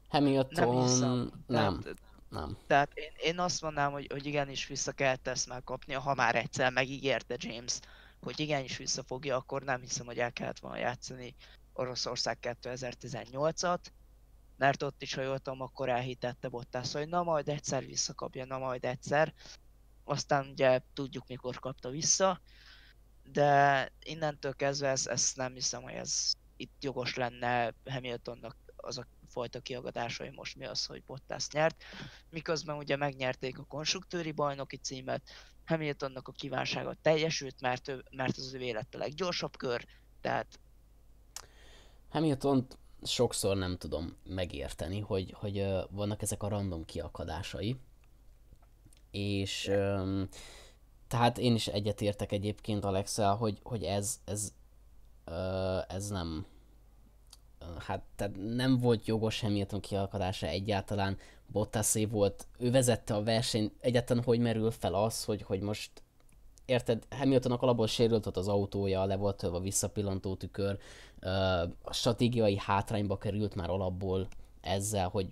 [0.08, 0.74] Hamilton...
[0.74, 1.30] Nem hiszem.
[1.46, 1.98] Nem, Tehát,
[2.28, 2.56] nem.
[2.66, 6.34] tehát én, én azt mondanám, hogy, hogy igenis vissza kellett ezt már kapnia, ha már
[6.34, 7.80] egyszer megígérte James,
[8.20, 11.34] hogy igenis visszafogja, akkor nem hiszem, hogy el kellett volna játszani
[11.72, 13.78] Oroszország 2018-at,
[14.56, 18.58] mert ott is, ha jól tudom, akkor elhitette Bottas, hogy na majd egyszer visszakapja, na
[18.58, 19.34] majd egyszer.
[20.04, 22.40] Aztán ugye tudjuk, mikor kapta vissza,
[23.32, 29.06] de innentől kezdve ezt, ezt nem hiszem, hogy ez itt jogos lenne Hamiltonnak az a
[29.28, 31.82] fajta kiagadása, hogy most mi az, hogy Bottas nyert.
[32.30, 35.22] Miközben ugye megnyerték a konstruktőri bajnoki címet,
[35.64, 39.86] Hamiltonnak a kívánsága teljesült, mert, ő, mert az ő lett a leggyorsabb kör,
[40.20, 40.58] tehát
[42.08, 42.66] hamilton
[43.06, 47.76] sokszor nem tudom megérteni, hogy, hogy vannak ezek a random kiakadásai,
[49.10, 49.70] és
[51.08, 54.52] tehát én is egyetértek egyébként Alexel, hogy, hogy ez, ez,
[55.88, 56.46] ez nem,
[57.78, 64.24] hát tehát nem volt jogos Hamilton kiakadása egyáltalán, Bottasé volt, ő vezette a versenyt, egyáltalán
[64.24, 65.90] hogy merül fel az, hogy, hogy most
[66.66, 70.78] érted, Hamiltonnak alapból sérült volt az autója, le volt a visszapillantó tükör,
[71.82, 74.28] a stratégiai hátrányba került már alapból
[74.60, 75.28] ezzel, hogy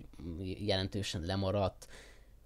[0.59, 1.87] jelentősen lemaradt.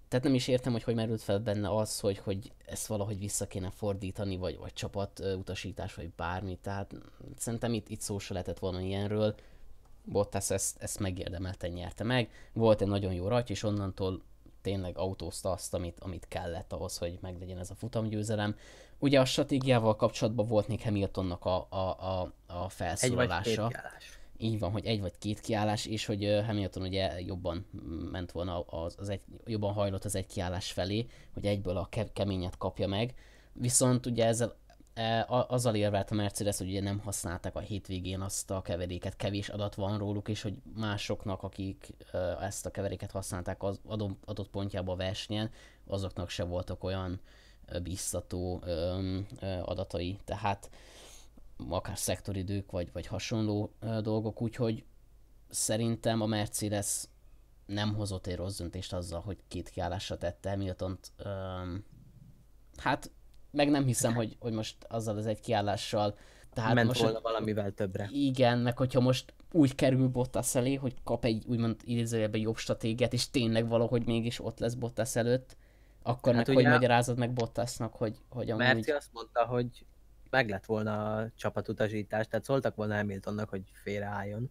[0.08, 3.46] Tehát nem is értem, hogy hogy merült fel benne az, hogy, hogy ezt valahogy vissza
[3.46, 6.58] kéne fordítani, vagy, vagy csapat utasítás, vagy bármi.
[6.62, 6.94] Tehát
[7.36, 9.34] szerintem itt, itt szó se lehetett volna ilyenről.
[10.04, 12.30] Bottas ezt, ezt megérdemelten nyerte meg.
[12.52, 14.22] Volt egy nagyon jó rajt, és onnantól
[14.62, 18.56] tényleg autózta azt, amit, amit kellett ahhoz, hogy meglegyen ez a futamgyőzelem.
[18.98, 23.70] Ugye a stratégiával kapcsolatban volt még Hamiltonnak a, a, a, a Egy vagy két felszólalása.
[24.38, 27.66] Így van, hogy egy vagy két kiállás, és hogy Hamilton ugye jobban
[28.10, 32.12] ment volna, az, az egy, jobban hajlott az egy kiállás felé, hogy egyből a ke-
[32.12, 33.14] keményet kapja meg.
[33.52, 34.56] Viszont ugye ezzel
[35.26, 39.74] azzal érvelt a Mercedes, hogy ugye nem használták a hétvégén azt a keveréket, kevés adat
[39.74, 43.80] van róluk, és hogy másoknak, akik ö, ezt a keveréket használták az
[44.24, 45.50] adott, pontjában a versenyen,
[45.86, 47.20] azoknak se voltak olyan
[47.66, 48.62] ö, biztató
[49.64, 50.18] adatai.
[50.24, 50.70] Tehát
[51.68, 53.72] akár szektoridők, vagy, vagy hasonló
[54.02, 54.84] dolgok, úgyhogy
[55.48, 57.04] szerintem a Mercedes
[57.66, 61.84] nem hozott egy rossz döntést azzal, hogy két kiállásra tette Hamilton um,
[62.76, 63.10] hát
[63.50, 66.14] meg nem hiszem, hogy, hogy most azzal az egy kiállással
[66.52, 68.08] tehát Ment most, volna valamivel többre.
[68.12, 73.12] Igen, meg hogyha most úgy kerül Bottas elé, hogy kap egy úgymond idézőjelben jobb stratégiát,
[73.12, 75.56] és tényleg valahogy mégis ott lesz Bottas előtt,
[76.02, 78.64] akkor hát meg ugye, hogy magyarázod meg Bottasnak, hogy, hogy amúgy...
[78.64, 79.84] Merci azt mondta, hogy
[80.30, 84.50] meg lett volna a csapatutasítás, tehát szóltak volna Hamiltonnak, hogy félreálljon.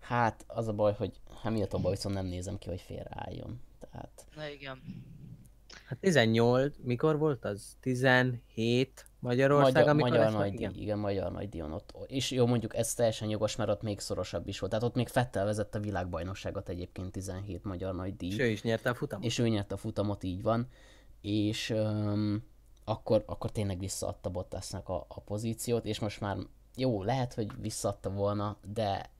[0.00, 3.60] Hát az a baj, hogy Hamiltonban viszont nem nézem ki, hogy félreálljon.
[3.78, 4.26] Tehát...
[4.36, 4.82] Na igen.
[5.90, 7.76] Hát 18, mikor volt az?
[7.80, 10.74] 17 Magyarország, Magyar, amikor magyar nagy, igen?
[10.74, 11.94] igen, magyar nagy díjon ott.
[12.06, 14.72] És jó, mondjuk ez teljesen jogos, mert ott még szorosabb is volt.
[14.72, 18.30] Tehát ott még Fettel vezette a világbajnokságot egyébként 17 magyar nagy díj.
[18.30, 19.24] És ő is nyerte a futamot.
[19.24, 20.68] És ő nyerte a futamot, így van.
[21.20, 22.44] És um,
[22.84, 26.36] akkor, akkor tényleg visszaadta Bottasnak a, a pozíciót, és most már
[26.76, 29.10] jó, lehet, hogy visszaadta volna, de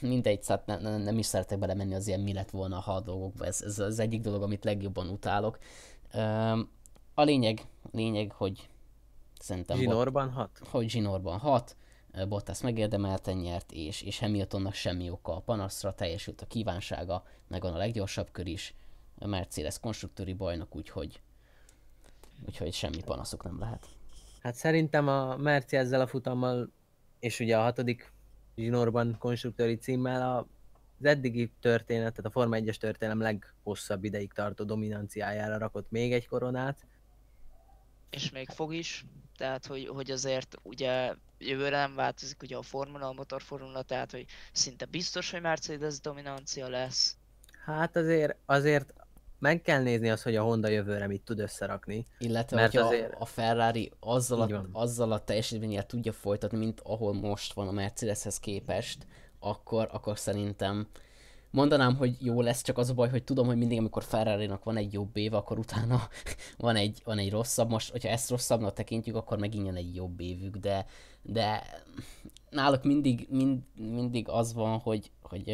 [0.00, 3.46] mindegy, szóval ne, ne, nem is szeretek belemenni az ilyen mi lett volna a dolgokba,
[3.46, 5.58] ez, ez az egyik dolog, amit legjobban utálok.
[7.14, 8.68] A lényeg, lényeg, hogy
[9.38, 9.76] szerintem...
[9.76, 10.60] Zsinórban hat?
[10.70, 11.76] Hogy zsinórban hat,
[12.28, 17.76] Bottas megérdemelten nyert, és, és Hamiltonnak semmi oka a panaszra, teljesült a kívánsága, megvan a
[17.76, 18.74] leggyorsabb kör is,
[19.18, 21.20] a Mercedes konstruktúri bajnok, úgyhogy,
[22.46, 23.86] úgyhogy semmi panaszuk nem lehet.
[24.42, 26.72] Hát szerintem a Merci ezzel a futammal,
[27.18, 28.12] és ugye a hatodik
[28.60, 30.36] zsinórban konstruktőri címmel
[31.00, 36.28] az eddigi történet, tehát a Forma 1-es történelem leghosszabb ideig tartó dominanciájára rakott még egy
[36.28, 36.86] koronát.
[38.10, 39.04] És még fog is,
[39.36, 44.26] tehát hogy, hogy azért ugye jövőre nem változik ugye a formula, a motorformula, tehát hogy
[44.52, 47.16] szinte biztos, hogy Mercedes dominancia lesz.
[47.64, 48.92] Hát azért, azért
[49.40, 52.06] meg kell nézni azt, hogy a Honda jövőre mit tud összerakni.
[52.18, 53.14] Illetve, mert hogyha azért...
[53.18, 58.38] a Ferrari azzal a, azzal a teljesítménnyel tudja folytatni, mint ahol most van a Mercedeshez
[58.38, 59.06] képest,
[59.38, 60.88] akkor, akkor szerintem
[61.50, 64.76] mondanám, hogy jó lesz, csak az a baj, hogy tudom, hogy mindig, amikor ferrari van
[64.76, 66.08] egy jobb éve, akkor utána
[66.56, 67.70] van egy, van egy rosszabb.
[67.70, 70.86] Most, hogyha ezt rosszabbnak tekintjük, akkor megint egy jobb évük, de,
[71.22, 71.62] de
[72.50, 75.48] náluk mindig, mind, mindig az van, hogy, hogy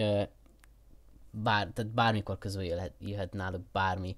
[1.42, 4.16] bár, tehát bármikor közül jöhet, jöhet náluk bármi.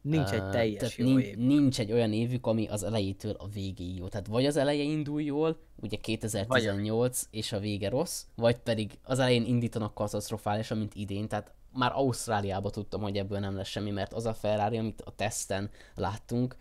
[0.00, 1.36] Nincs egy teljes uh, jó nincs, év.
[1.36, 4.08] nincs egy olyan évük, ami az elejétől a végéig jó.
[4.08, 7.38] Tehát vagy az eleje indul jól, ugye 2018, vagy.
[7.38, 12.72] és a vége rossz, vagy pedig az elején indítanak katasztrofálisan, mint idén, tehát már Ausztráliában
[12.72, 16.56] tudtam, hogy ebből nem lesz semmi, mert az a Ferrari, amit a teszten láttunk,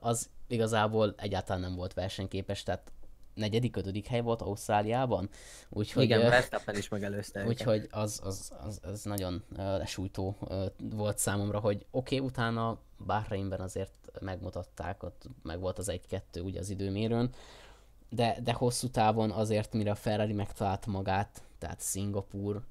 [0.00, 2.92] az igazából egyáltalán nem volt versenyképes, tehát
[3.36, 5.28] negyedik, ötödik hely volt Ausztráliában.
[5.68, 10.36] Úgyhogy, Igen, Verstappen is megelőzte Úgyhogy az, az, az, az nagyon lesújtó
[10.78, 16.58] volt számomra, hogy oké, okay, utána Bahreinben azért megmutatták, ott meg volt az egy-kettő ugye
[16.58, 17.30] az időmérőn,
[18.08, 22.62] de, de hosszú távon azért, mire a Ferrari megtalálta magát, tehát Szingapúr,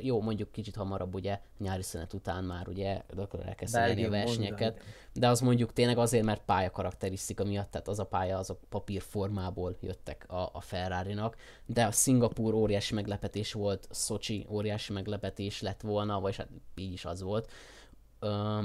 [0.00, 3.02] jó, mondjuk kicsit hamarabb ugye nyári szünet után már ugye
[3.44, 4.82] elkezdeni a versenyeket,
[5.12, 9.76] de az mondjuk tényleg azért, mert pálya karakterisztika miatt, tehát az a pálya azok papírformából
[9.80, 16.20] jöttek a, a Ferrari-nak, de a Szingapúr óriási meglepetés volt, Szocsi óriási meglepetés lett volna,
[16.20, 17.50] vagy hát így is az volt,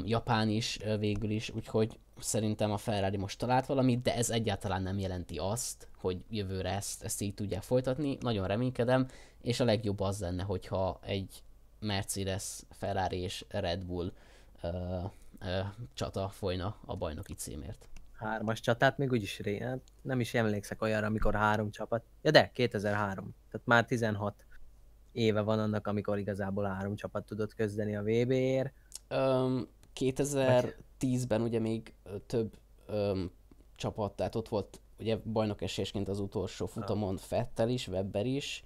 [0.06, 5.00] Japán is végül is, úgyhogy szerintem a Ferrari most talált valamit, de ez egyáltalán nem
[5.00, 8.18] jelenti azt, hogy jövőre ezt, ezt így tudják folytatni.
[8.20, 9.08] Nagyon reménykedem,
[9.42, 11.44] és a legjobb az lenne, hogyha egy
[11.80, 14.12] Mercedes, Ferrari és Red Bull
[14.62, 14.68] ö,
[15.40, 15.60] ö,
[15.94, 17.90] csata folyna a bajnoki címért.
[18.14, 22.04] Hármas csatát még úgyis ré, hát nem is emlékszek olyanra, amikor három csapat.
[22.22, 23.36] Ja de, 2003.
[23.52, 24.46] Tehát már 16
[25.12, 28.74] éve van annak, amikor igazából három csapat tudott közdeni a VB-ért.
[29.12, 29.68] Um,
[30.00, 31.94] 2010-ben ugye még
[32.26, 32.58] több
[32.90, 33.32] um,
[33.76, 38.64] csapat, tehát ott volt ugye bajnok esélyesként az utolsó futamon Fettel is, Webber is,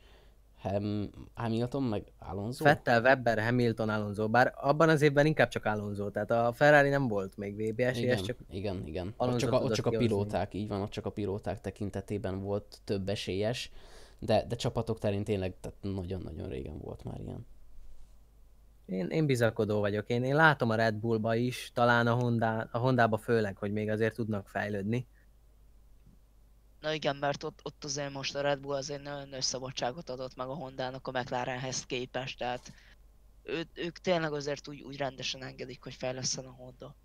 [0.58, 2.64] Ham, Hamilton, meg Alonso.
[2.64, 7.08] Fettel, Webber, Hamilton, Alonso, bár abban az évben inkább csak Alonso, tehát a Ferrari nem
[7.08, 9.14] volt még VB esélyes, csak Igen, igen.
[9.18, 12.80] Ott csak, a, ott csak a pilóták, így van, ott csak a pilóták tekintetében volt
[12.84, 13.72] több esélyes,
[14.20, 17.46] de, de csapatok terén tényleg nagyon-nagyon régen volt már ilyen.
[18.86, 20.10] Én, én bizakodó vagyok.
[20.10, 23.90] Én, én látom a Red Bullba is, talán a, Honda, a Hondába főleg, hogy még
[23.90, 25.08] azért tudnak fejlődni.
[26.80, 30.36] Na igen, mert ott, ott azért most a Red Bull azért nagyon nagy szabadságot adott
[30.36, 32.72] meg a Hondának a McLarenhez képest, tehát
[33.44, 36.96] ő, ők tényleg azért úgy, úgy rendesen engedik, hogy fejleszten a Honda.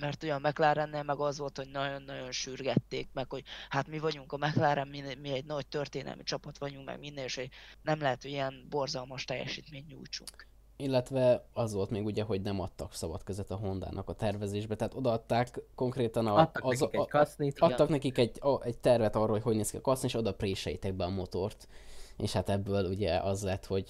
[0.00, 4.36] Mert olyan McLarennél meg az volt, hogy nagyon-nagyon sürgették meg, hogy hát mi vagyunk a
[4.36, 7.48] McLaren, mi, mi egy nagy történelmi csapat vagyunk, meg minden, és
[7.82, 10.48] nem lehet, hogy ilyen borzalmas teljesítményt nyújtsunk
[10.80, 14.94] illetve az volt még ugye, hogy nem adtak szabad között a Hondának a tervezésbe, tehát
[14.94, 17.90] odaadták konkrétan a, adtak az, nekik egy kasznit, adtak igen.
[17.90, 20.94] nekik egy, a, egy tervet arról, hogy hogy néz ki a kaszni, és oda préseljétek
[20.94, 21.68] be a motort.
[22.16, 23.88] és hát ebből ugye az lett, hogy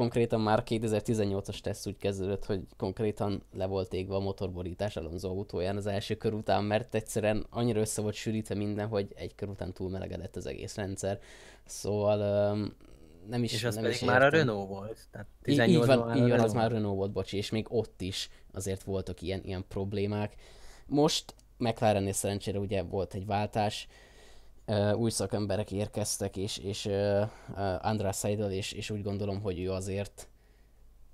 [0.00, 5.76] konkrétan már 2018-as teszt úgy kezdődött, hogy konkrétan le volt égve a motorborítás Alonso autóján
[5.76, 9.72] az első kör után, mert egyszerűen annyira össze volt sűrítve minden, hogy egy kör után
[9.72, 11.20] túlmelegedett az egész rendszer.
[11.64, 12.76] Szóval um,
[13.28, 14.28] nem is És az nem pedig is már a.
[14.28, 15.00] Renault volt.
[15.10, 18.00] Tehát Í- így 18 van, így van, az már Renault volt, bocsi, és még ott
[18.00, 20.34] is azért voltak ilyen, ilyen problémák.
[20.86, 23.88] Most McLarennél szerencsére ugye volt egy váltás,
[24.70, 29.60] uh, új szakemberek érkeztek, és, és uh, uh, András Seidel, és, és úgy gondolom, hogy
[29.60, 30.28] ő azért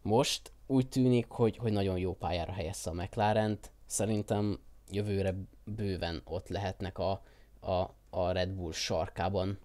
[0.03, 3.71] most úgy tűnik, hogy, hogy nagyon jó pályára helyezte a McLaren-t.
[3.87, 4.59] Szerintem
[4.91, 5.35] jövőre
[5.65, 7.23] bőven ott lehetnek a,
[7.61, 9.59] a, a Red Bull sarkában.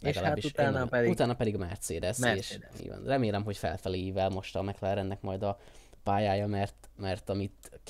[0.00, 2.80] És hát utána én- pedig- utána pedig a Mercedes, Mercedes.
[2.80, 3.04] és van.
[3.04, 5.58] remélem, hogy felfelé ível most a McLarennek majd a
[6.02, 7.80] pályája, mert, mert amit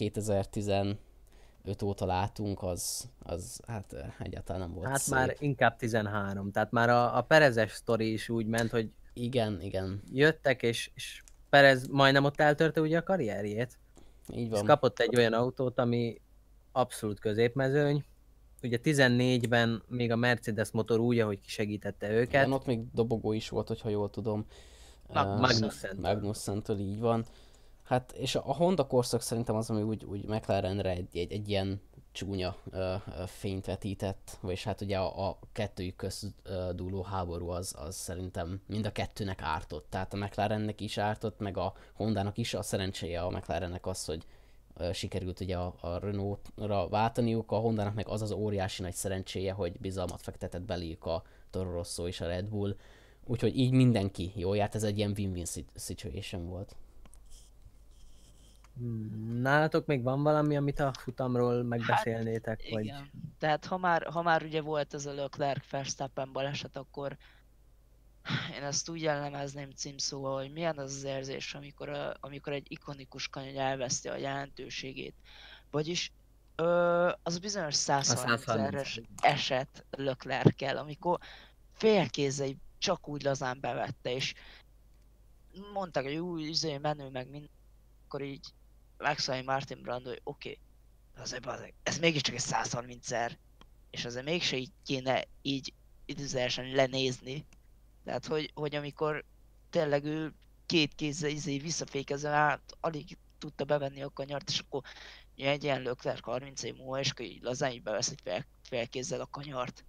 [1.64, 5.14] 2015 óta látunk, az, az hát egyáltalán nem volt Hát szép.
[5.14, 6.50] már inkább 13.
[6.50, 11.22] Tehát már a, a Perezes sztori is úgy ment, hogy Igen, igen, jöttek, és, és
[11.50, 13.78] Perez majdnem ott eltörte ugye a karrierjét.
[14.34, 14.64] így És van.
[14.64, 16.20] kapott egy olyan autót, ami
[16.72, 18.04] abszolút középmezőny.
[18.62, 22.28] Ugye 14-ben még a Mercedes motor úgy, ahogy kisegítette őket.
[22.28, 24.46] Igen, ott még dobogó is volt, hogyha jól tudom.
[25.08, 25.34] Magnussen.
[25.34, 26.00] Eh, Magnussen-től.
[26.12, 27.24] Magnussen-től így van.
[27.91, 31.80] Hát, és a Honda korszak szerintem az, ami úgy, úgy McLarenre egy, egy, egy ilyen
[32.12, 36.26] csúnya ö, ö, fényt vetített, vagyis hát ugye a, a kettőjük közt
[36.74, 39.86] dúló háború az, az szerintem mind a kettőnek ártott.
[39.88, 42.55] Tehát a McLarennek is ártott, meg a Hondának is.
[42.55, 44.26] A szerencséje a McLarennek az, hogy
[44.76, 49.53] ö, sikerült ugye a, a Renault-ra váltaniuk, a Hondának meg az az óriási nagy szerencséje,
[49.53, 52.76] hogy bizalmat fektetett beléjük a Toro Rosso és a Red Bull.
[53.26, 56.76] Úgyhogy így mindenki jól járt, ez egy ilyen win-win sit- situation volt.
[59.40, 62.62] Nálatok még van valami, amit a futamról megbeszélnétek?
[62.70, 62.84] vagy...
[62.84, 63.10] Igen.
[63.38, 67.16] Tehát ha már, ha már ugye volt ez a Leclerc Verstappen baleset, akkor
[68.56, 73.28] én ezt úgy jellemezném címszóval, hogy milyen az az érzés, amikor, a, amikor egy ikonikus
[73.28, 75.14] kanyar elveszti a jelentőségét.
[75.70, 76.12] Vagyis
[76.56, 81.18] ö, az a bizonyos 130 es eset Leclerc-kel, amikor
[81.72, 84.34] félkézei csak úgy lazán bevette, és
[85.72, 87.48] mondták, hogy új üzé menő meg mind,
[88.04, 88.52] akkor így
[89.01, 93.30] megszólja Martin Brando, hogy oké, okay, azért bazeg, ez mégiscsak egy 130-szer,
[93.90, 95.72] és azért mégse így kéne így
[96.05, 97.46] időzősen lenézni.
[98.05, 99.24] Tehát, hogy, hogy amikor
[99.70, 100.32] tényleg ő
[100.66, 104.82] két kézzel izé visszafékezve át, alig tudta bevenni a kanyart, és akkor
[105.36, 108.86] egy ilyen Leclerc 30 év múlva, és akkor így lazán így bevesz egy fél, fél
[108.86, 109.84] kézzel a kanyart.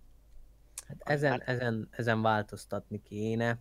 [0.87, 3.59] Hát ezen, ezen, ezen változtatni kéne.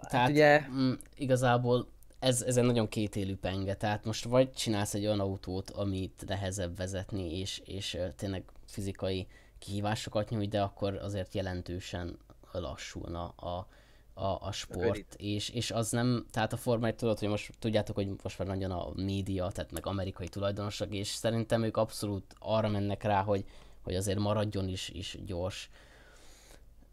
[0.00, 5.06] Tehát ugye- mm, igazából ez, ez egy nagyon kétélű penge, tehát most vagy csinálsz egy
[5.06, 9.26] olyan autót, amit nehezebb vezetni, és, és tényleg fizikai
[9.58, 12.18] kihívásokat nyújt, de akkor azért jelentősen
[12.52, 13.66] lassulna a,
[14.14, 17.94] a, a sport, és, és az nem, tehát a Forma 1 tudod, hogy most tudjátok,
[17.94, 22.68] hogy most már nagyon a média, tehát meg amerikai tulajdonosok, és szerintem ők abszolút arra
[22.68, 23.44] mennek rá, hogy,
[23.82, 25.70] hogy azért maradjon is, is gyors.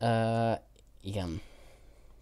[0.02, 0.60] Uh,
[1.02, 1.42] igen.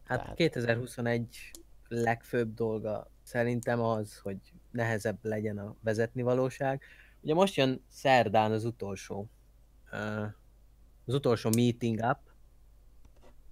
[0.06, 1.51] Hát Tehát- 2021
[1.88, 4.38] legfőbb dolga szerintem az, hogy
[4.72, 6.82] nehezebb legyen a vezetni valóság.
[7.22, 9.30] Ugye most jön szerdán az utolsó,
[11.06, 12.20] az utolsó meeting up,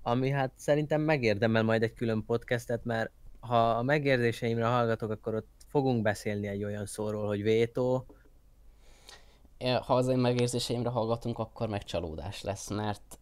[0.01, 5.49] ami hát szerintem megérdemel majd egy külön podcastet, mert ha a megérzéseimre hallgatok, akkor ott
[5.67, 8.05] fogunk beszélni egy olyan szóról, hogy vétó,
[9.59, 13.19] Ha az én megérzéseimre hallgatunk, akkor meg csalódás lesz, mert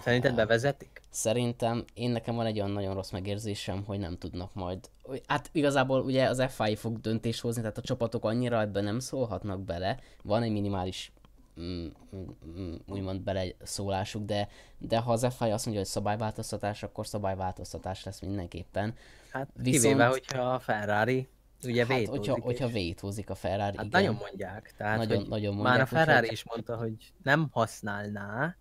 [0.00, 1.00] szerinted bevezetik?
[1.10, 4.90] szerintem én nekem van egy olyan nagyon rossz megérzésem, hogy nem tudnak majd.
[5.26, 9.60] Hát igazából ugye az FI fog döntést hozni, tehát a csapatok annyira ebben nem szólhatnak
[9.60, 9.98] bele.
[10.22, 11.12] Van egy minimális
[11.60, 11.86] mm,
[12.16, 12.24] mm,
[12.58, 14.48] mm, úgymond bele szólásuk, de,
[14.78, 18.94] de ha az FI azt mondja, hogy szabályváltoztatás, akkor szabályváltoztatás lesz mindenképpen.
[19.30, 21.28] Hát Viszont- kivéve, hogyha a Ferrari
[21.64, 22.10] ugye Hát, vétózik.
[22.10, 24.00] hogyha, hogyha és- vétózik a Ferrari, Hát igen.
[24.02, 24.74] nagyon mondják.
[24.76, 28.56] Tehát, Nagyon- nagyon Már mondják, a Ferrari úgyhogy- is mondta, hogy nem használná,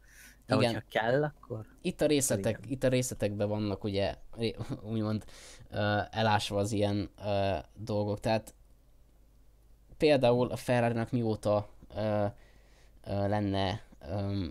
[0.46, 0.74] de Igen.
[0.74, 1.66] hogyha kell, akkor...
[1.82, 2.72] itt a részletek, Igen.
[2.72, 4.16] itt a részletekben vannak ugye
[4.92, 5.24] úgymond
[6.12, 7.10] elásva az ilyen
[7.74, 8.54] dolgok, tehát
[9.98, 11.70] például a ferrari mióta
[13.06, 13.82] lenne,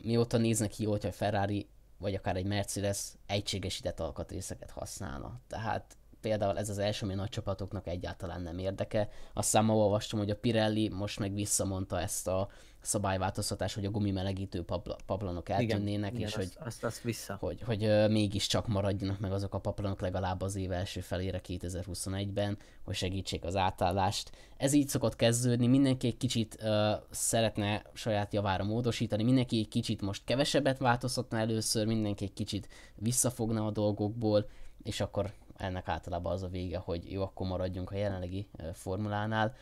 [0.02, 1.68] mióta néznek ki, hogyha a Ferrari
[1.98, 5.40] vagy akár egy Mercedes egységesített alkatrészeket használna.
[5.46, 9.08] Tehát például ez az első, ami nagy csapatoknak egyáltalán nem érdeke.
[9.32, 12.48] Aztán ma olvastam, hogy a Pirelli most meg visszamondta ezt a
[12.80, 17.36] szabályváltoztatás, hogy a gumimelegítő papla, paplanok eltűnnének, igen, és azt, hogy, azt, azt vissza.
[17.40, 22.58] hogy, hogy ö, mégiscsak maradjanak meg azok a paplanok legalább az év első felére 2021-ben,
[22.84, 24.30] hogy segítsék az átállást.
[24.56, 30.00] Ez így szokott kezdődni, mindenki egy kicsit ö, szeretne saját javára módosítani, mindenki egy kicsit
[30.00, 34.46] most kevesebbet változtatna először, mindenki egy kicsit visszafogna a dolgokból,
[34.82, 35.32] és akkor
[35.64, 39.54] ennek általában az a vége, hogy jó, akkor maradjunk a jelenlegi formulánál.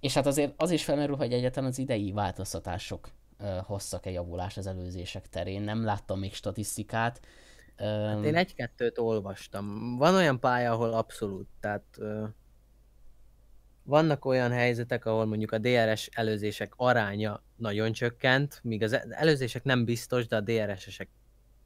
[0.00, 3.08] És hát azért az is felmerül, hogy egyáltalán az idei változtatások
[3.62, 5.62] hoztak-e javulást az előzések terén.
[5.62, 7.20] Nem láttam még statisztikát.
[7.76, 9.96] Hát én egy-kettőt olvastam.
[9.96, 11.98] Van olyan pálya, ahol abszolút, tehát
[13.82, 19.84] vannak olyan helyzetek, ahol mondjuk a DRS előzések aránya nagyon csökkent, míg az előzések nem
[19.84, 21.08] biztos, de a DRS-esek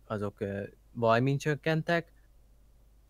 [0.07, 0.45] azok
[0.93, 2.13] vajmin csökkentek,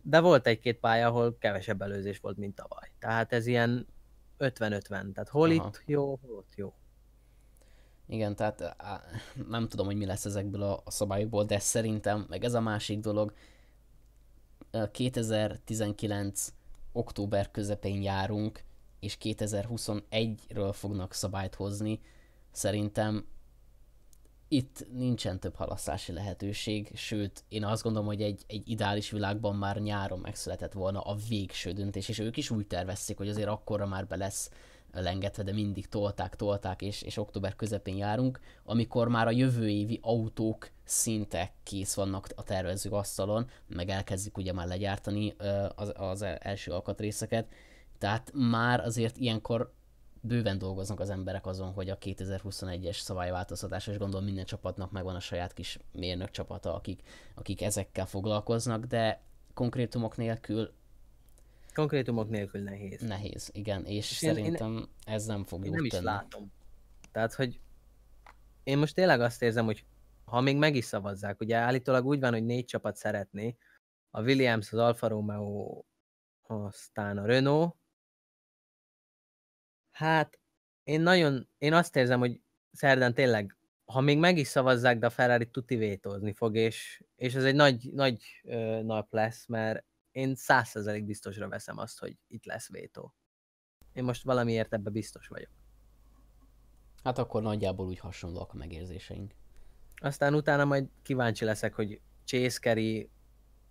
[0.06, 2.90] de volt egy-két pálya, ahol kevesebb előzés volt, mint tavaly.
[2.98, 3.86] Tehát ez ilyen
[4.38, 5.68] 50-50, tehát hol Aha.
[5.68, 6.74] itt jó, hol ott jó.
[8.06, 8.76] Igen, tehát
[9.48, 13.00] nem tudom, hogy mi lesz ezekből a, a szabályokból, de szerintem, meg ez a másik
[13.00, 13.32] dolog,
[14.70, 16.52] ö, 2019
[16.92, 18.64] október közepén járunk,
[19.00, 22.00] és 2021-ről fognak szabályt hozni.
[22.50, 23.26] Szerintem
[24.48, 29.80] itt nincsen több halasztási lehetőség, sőt, én azt gondolom, hogy egy, egy ideális világban már
[29.80, 34.06] nyáron megszületett volna a végső döntés, és ők is úgy tervezték, hogy azért akkorra már
[34.06, 34.50] be lesz
[34.92, 39.98] lengetve, de mindig tolták, tolták, és, és október közepén járunk, amikor már a jövő évi
[40.02, 45.34] autók szinte kész vannak a tervező asztalon, meg elkezdik ugye már legyártani
[45.74, 47.48] az, az első alkatrészeket,
[47.98, 49.72] tehát már azért ilyenkor
[50.26, 55.20] bőven dolgoznak az emberek azon, hogy a 2021-es szabályváltoztatás, és gondolom minden csapatnak megvan a
[55.20, 57.00] saját kis mérnök csapata, akik,
[57.34, 59.20] akik ezekkel foglalkoznak, de
[59.54, 60.72] konkrétumok nélkül
[61.74, 63.00] Konkrétumok nélkül nehéz.
[63.00, 66.04] nehéz, igen, és, És és én- én- szerintem ez nem fog Én nem is tenni.
[66.04, 66.52] látom.
[67.12, 67.60] Tehát, hogy
[68.62, 69.84] én most tényleg azt érzem, hogy
[70.24, 73.56] ha még meg is szavazzák, ugye állítólag úgy van, hogy négy csapat szeretné,
[74.10, 75.82] a Williams, az Alfa Romeo,
[76.46, 77.74] aztán a Renault.
[79.94, 80.38] Hát
[80.82, 82.40] én nagyon, én azt érzem, hogy
[82.72, 87.34] szerdán tényleg, ha még meg is szavazzák, de a Ferrari tuti vétózni fog, és, és
[87.34, 92.44] ez egy nagy, nagy ö, nap lesz, mert én százszerzelék biztosra veszem azt, hogy itt
[92.44, 93.14] lesz vétó.
[93.92, 95.50] Én most valamiért ebbe biztos vagyok.
[97.02, 99.34] Hát akkor nagyjából úgy hasonlóak a megérzéseink.
[99.94, 103.10] Aztán utána majd kíváncsi leszek, hogy Chase Carey,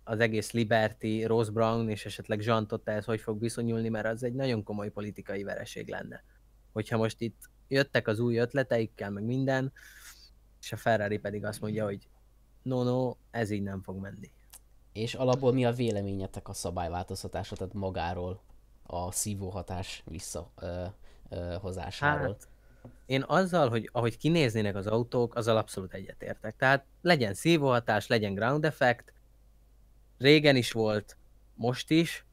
[0.04, 4.34] az egész Liberty, Rose Brown és esetleg Zsantott ehhez hogy fog viszonyulni, mert az egy
[4.34, 6.24] nagyon komoly politikai vereség lenne.
[6.72, 9.72] Hogyha most itt jöttek az új ötleteikkel, meg minden,
[10.60, 12.08] és a Ferrari pedig azt mondja, hogy
[12.62, 14.30] no, no, ez így nem fog menni.
[14.92, 18.42] És alapból mi a véleményetek a szabályváltoztatásra, tehát magáról,
[18.86, 22.26] a szívóhatás visszahozásáról?
[22.26, 22.48] Hát,
[23.06, 26.56] én azzal, hogy ahogy kinéznének az autók, azzal abszolút egyetértek.
[26.56, 29.12] Tehát legyen szívóhatás, legyen ground effect,
[30.24, 31.16] régen is volt,
[31.54, 32.24] most is,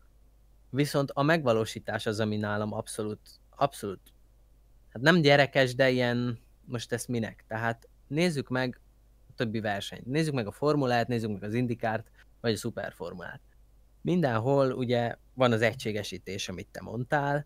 [0.69, 3.19] viszont a megvalósítás az, ami nálam abszolút,
[3.49, 4.13] abszolút,
[4.89, 7.43] hát nem gyerekes, de ilyen, most ezt minek?
[7.47, 8.79] Tehát nézzük meg
[9.29, 10.05] a többi versenyt.
[10.05, 12.11] Nézzük meg a formulát, nézzük meg az indikárt,
[12.41, 13.41] vagy a szuperformulát.
[14.01, 17.45] Mindenhol ugye van az egységesítés, amit te mondtál,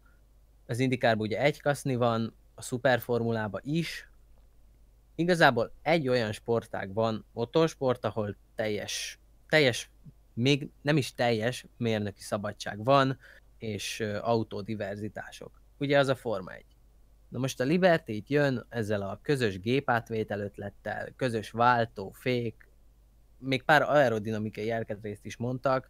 [0.66, 4.10] az indikárban ugye egy kaszni van, a szuperformulában is.
[5.16, 9.20] Igazából egy olyan sportág van, motorsport, ahol teljes,
[9.50, 9.90] teljes,
[10.36, 13.18] még nem is teljes mérnöki szabadság van,
[13.58, 15.62] és ö, autódiverzitások.
[15.78, 16.66] Ugye az a Forma 1.
[17.30, 22.68] Na most a Liberty itt jön ezzel a közös gépátvétel ötlettel, közös váltó, fék,
[23.38, 25.90] még pár aerodinamikai jelkedrészt is mondtak,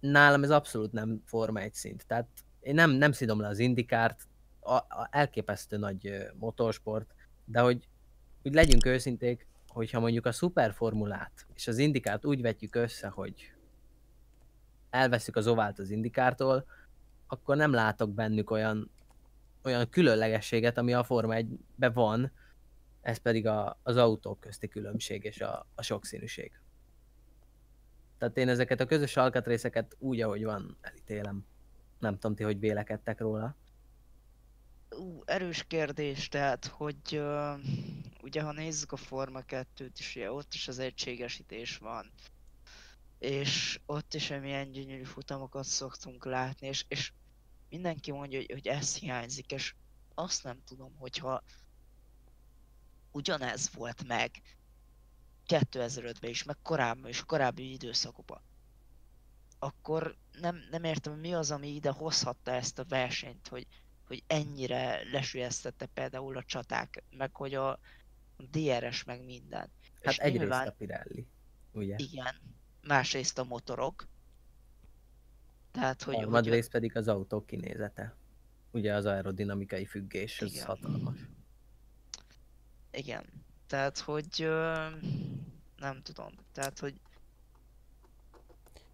[0.00, 2.06] nálam ez abszolút nem Forma 1 szint.
[2.06, 2.28] Tehát
[2.60, 4.28] én nem, nem szidom le az indikárt,
[4.60, 7.14] a, a elképesztő nagy motorsport,
[7.44, 7.88] de hogy
[8.42, 13.52] úgy legyünk őszinték, hogyha mondjuk a szuperformulát és az indikárt úgy vetjük össze, hogy
[14.90, 16.64] elveszük az ovált az indikártól,
[17.26, 18.90] akkor nem látok bennük olyan,
[19.64, 22.32] olyan különlegességet, ami a Forma 1-ben van,
[23.00, 26.52] ez pedig a, az autók közti különbség és a, a sokszínűség.
[28.18, 31.46] Tehát én ezeket a közös alkatrészeket úgy, ahogy van, elítélem.
[31.98, 33.56] Nem tudom ti, hogy vélekedtek róla.
[34.90, 37.58] Ú, erős kérdés, tehát, hogy uh,
[38.24, 42.12] ugye ha nézzük a Forma 2-t is, ugye ott is az egységesítés van.
[43.18, 47.12] És ott is milyen gyönyörű futamokat szoktunk látni, és, és
[47.68, 49.74] mindenki mondja, hogy, hogy ez hiányzik, és
[50.14, 51.42] azt nem tudom, hogyha
[53.12, 54.42] ugyanez volt meg
[55.46, 58.42] 2005-ben is, meg korábban is, korábbi időszakokban,
[59.58, 63.66] akkor nem, nem értem, mi az, ami ide hozhatta ezt a versenyt, hogy,
[64.06, 67.78] hogy ennyire lesülyeztette például a csaták, meg hogy a
[68.50, 69.70] DRS meg minden.
[70.02, 71.26] Hát És egyrészt nyilván- a Pirelli,
[71.72, 71.94] ugye?
[71.98, 72.34] Igen.
[72.86, 74.06] Másrészt a motorok.
[75.70, 78.14] Tehát, hogy, Harmadrészt pedig az autó kinézete.
[78.70, 80.66] Ugye az aerodinamikai függés, ez Igen.
[80.66, 81.18] hatalmas.
[82.92, 83.24] igen.
[83.66, 84.86] Tehát, hogy ö,
[85.76, 86.30] nem tudom.
[86.52, 87.00] Tehát, hogy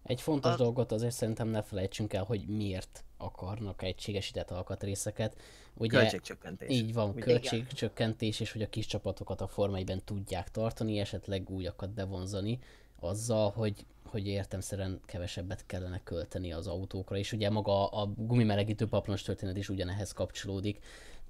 [0.03, 5.35] Egy fontos Az- dolgot azért szerintem ne felejtsünk el, hogy miért akarnak egységesített alkatrészeket.
[5.77, 6.69] Ugye Költségcsökkentés.
[6.69, 7.21] így van, Ugye?
[7.21, 12.59] költségcsökkentés, és hogy a kis csapatokat a Forma 1-ben tudják tartani, esetleg újakat bevonzani,
[12.99, 19.21] azzal, hogy, hogy értemszerűen kevesebbet kellene költeni az autókra, és ugye maga a gumimelegítő paplanos
[19.21, 20.79] történet is ugyanehhez kapcsolódik,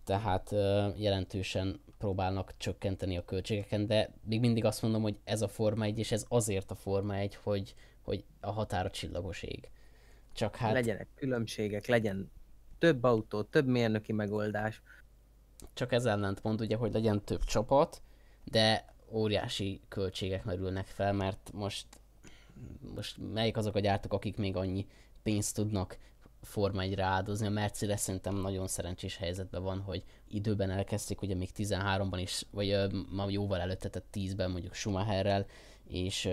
[0.03, 0.51] tehát
[0.97, 5.99] jelentősen próbálnak csökkenteni a költségeken, de még mindig azt mondom, hogy ez a Forma 1,
[5.99, 9.69] és ez azért a Forma 1, hogy, hogy a határa csillagos ég.
[10.33, 10.73] Csak hát...
[10.73, 12.31] Legyenek különbségek, legyen
[12.79, 14.81] több autó, több mérnöki megoldás.
[15.73, 18.01] csak ez ellentmond ugye, hogy legyen több csapat,
[18.43, 21.87] de óriási költségek merülnek fel, mert most,
[22.95, 24.87] most melyik azok a gyártók, akik még annyi
[25.23, 25.97] pénzt tudnak
[26.41, 27.47] Forma 1 áldozni.
[27.47, 32.77] A Mercedes szerintem nagyon szerencsés helyzetben van, hogy időben elkezdték, ugye még 13-ban is, vagy
[33.11, 35.45] ma jóval előtte, tehát 10-ben mondjuk Schumacherrel,
[35.91, 36.29] és,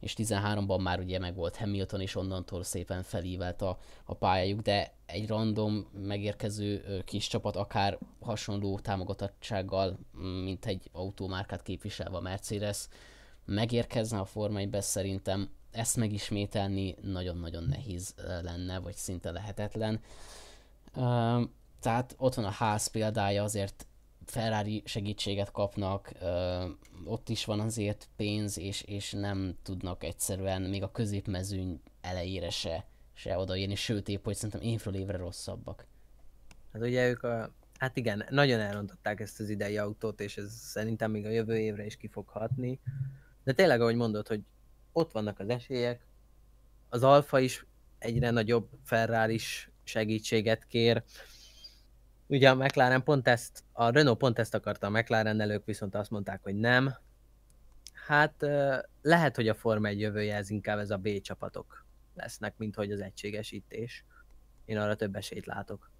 [0.00, 4.92] és 13-ban már ugye meg volt Hamilton, és onnantól szépen felívelt a, a pályájuk, de
[5.06, 9.98] egy random megérkező kis csapat akár hasonló támogatottsággal,
[10.42, 12.88] mint egy autómárkát képviselve a Mercedes,
[13.44, 20.00] megérkezne a Forma 1 szerintem ezt megismételni nagyon-nagyon nehéz lenne, vagy szinte lehetetlen.
[21.80, 23.86] Tehát ott van a ház példája, azért
[24.26, 26.64] Ferrari segítséget kapnak, ö,
[27.04, 32.86] ott is van azért pénz, és, és nem tudnak egyszerűen még a középmezőny elejére se,
[33.14, 35.86] se odaérni, sőt épp, hogy szerintem évről évre rosszabbak.
[36.72, 37.54] Hát ugye ők a...
[37.78, 41.84] Hát igen, nagyon elrontották ezt az idei autót, és ez szerintem még a jövő évre
[41.84, 42.80] is ki fog hatni.
[43.44, 44.42] De tényleg, ahogy mondod, hogy
[44.92, 46.06] ott vannak az esélyek,
[46.88, 47.66] az Alfa is
[47.98, 51.02] egyre nagyobb Ferrari is segítséget kér.
[52.26, 56.10] Ugye a McLaren pont ezt, a Renault pont ezt akarta a McLaren elők, viszont azt
[56.10, 56.94] mondták, hogy nem.
[58.06, 58.46] Hát
[59.02, 62.92] lehet, hogy a Forma 1 jövője ez inkább ez a B csapatok lesznek, mint hogy
[62.92, 64.04] az egységesítés.
[64.64, 65.90] Én arra több esélyt látok.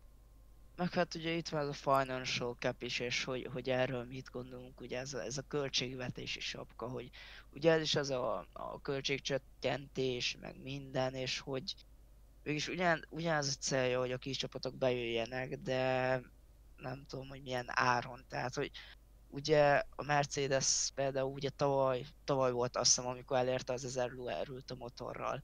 [0.76, 4.80] Meg hát ugye itt van a financial cap is, és hogy, hogy erről mit gondolunk,
[4.80, 7.10] ugye ez a, ez a költségvetési sapka, hogy
[7.50, 11.74] ugye ez is az a, a költségcsökkentés, meg minden, és hogy
[12.46, 16.20] mégis ugyan, ugyanaz a célja, hogy a kis csapatok bejöjjenek, de
[16.76, 18.70] nem tudom, hogy milyen áron, tehát hogy
[19.28, 24.70] ugye a Mercedes például ugye tavaly, tavaly volt azt hiszem, amikor elérte az 1000 lóerőt
[24.70, 25.42] a motorral.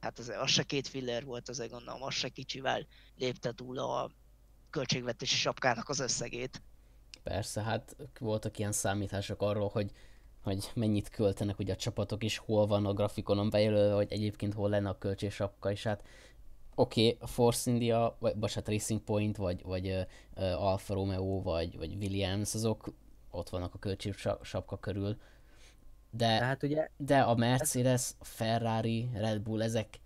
[0.00, 2.86] Hát az, az se két filler volt, azért gondolom, az se kicsivel
[3.16, 4.10] lépte túl a
[4.70, 6.62] költségvetési sapkának az összegét.
[7.22, 9.90] Persze, hát voltak ilyen számítások arról, hogy,
[10.42, 14.70] hogy mennyit költenek ugye a csapatok, és hol van a grafikonon bejelölve, hogy egyébként hol
[14.70, 16.02] lenne a költségsapka, és hát
[16.74, 21.94] oké, okay, Force India, vagy bocsánat, Racing Point, vagy, vagy uh, Alfa Romeo, vagy, vagy
[21.94, 22.94] Williams, azok
[23.30, 25.16] ott vannak a költségsapka körül,
[26.14, 30.00] de, Tehát ugye de a Mercedes, a Ferrari, Red Bull, ezek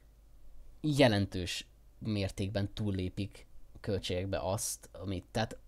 [0.81, 1.67] jelentős
[1.99, 3.47] mértékben túllépik
[3.81, 5.59] költségekbe azt, amit, tehát,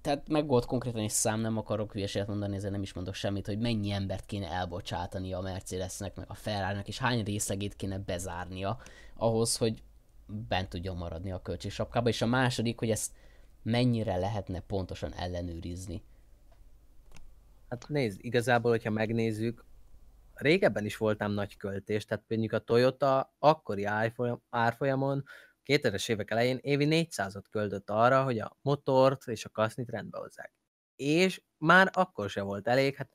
[0.00, 3.46] tehát meg volt konkrétan egy szám, nem akarok hülyeséget mondani, ezért nem is mondok semmit,
[3.46, 8.78] hogy mennyi embert kéne elbocsátani a Mercedesnek, meg a Ferrari-nak, és hány részlegét kéne bezárnia
[9.16, 9.82] ahhoz, hogy
[10.32, 13.12] bent tudjon maradni a költségsapkába, és a második, hogy ezt
[13.62, 16.02] mennyire lehetne pontosan ellenőrizni.
[17.68, 19.64] Hát nézd, igazából, hogyha megnézzük,
[20.34, 25.24] régebben is voltam nagy költés, tehát például a Toyota akkori árfolyam- árfolyamon
[25.64, 30.52] 2000-es évek elején évi 400-ot költött arra, hogy a motort és a kasznit rendbe hozzák.
[30.96, 33.12] És már akkor se volt elég, hát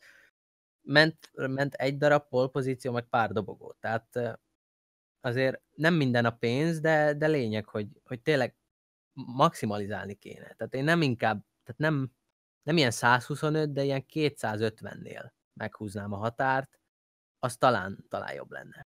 [0.82, 3.76] ment, ment egy darab polpozíció, meg pár dobogó.
[3.80, 4.40] Tehát
[5.22, 8.56] azért nem minden a pénz, de, de lényeg, hogy, hogy tényleg
[9.14, 10.54] maximalizálni kéne.
[10.54, 12.12] Tehát én nem inkább, tehát nem,
[12.64, 16.80] nem ilyen 125, de ilyen 250-nél meghúznám a határt,
[17.40, 18.88] az talán, talán jobb lenne.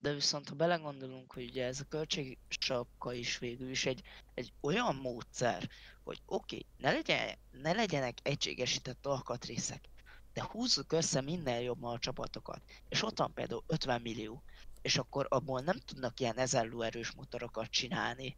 [0.00, 4.02] De viszont ha belegondolunk, hogy ugye ez a költségsapka is végül is egy,
[4.34, 5.68] egy olyan módszer,
[6.02, 9.88] hogy oké, okay, ne, legyen, ne legyenek egységesített alkatrészek,
[10.32, 12.62] de húzzuk össze minél jobban a csapatokat.
[12.88, 14.42] És ott van például 50 millió,
[14.82, 18.36] és akkor abból nem tudnak ilyen 1000 lóerős motorokat csinálni,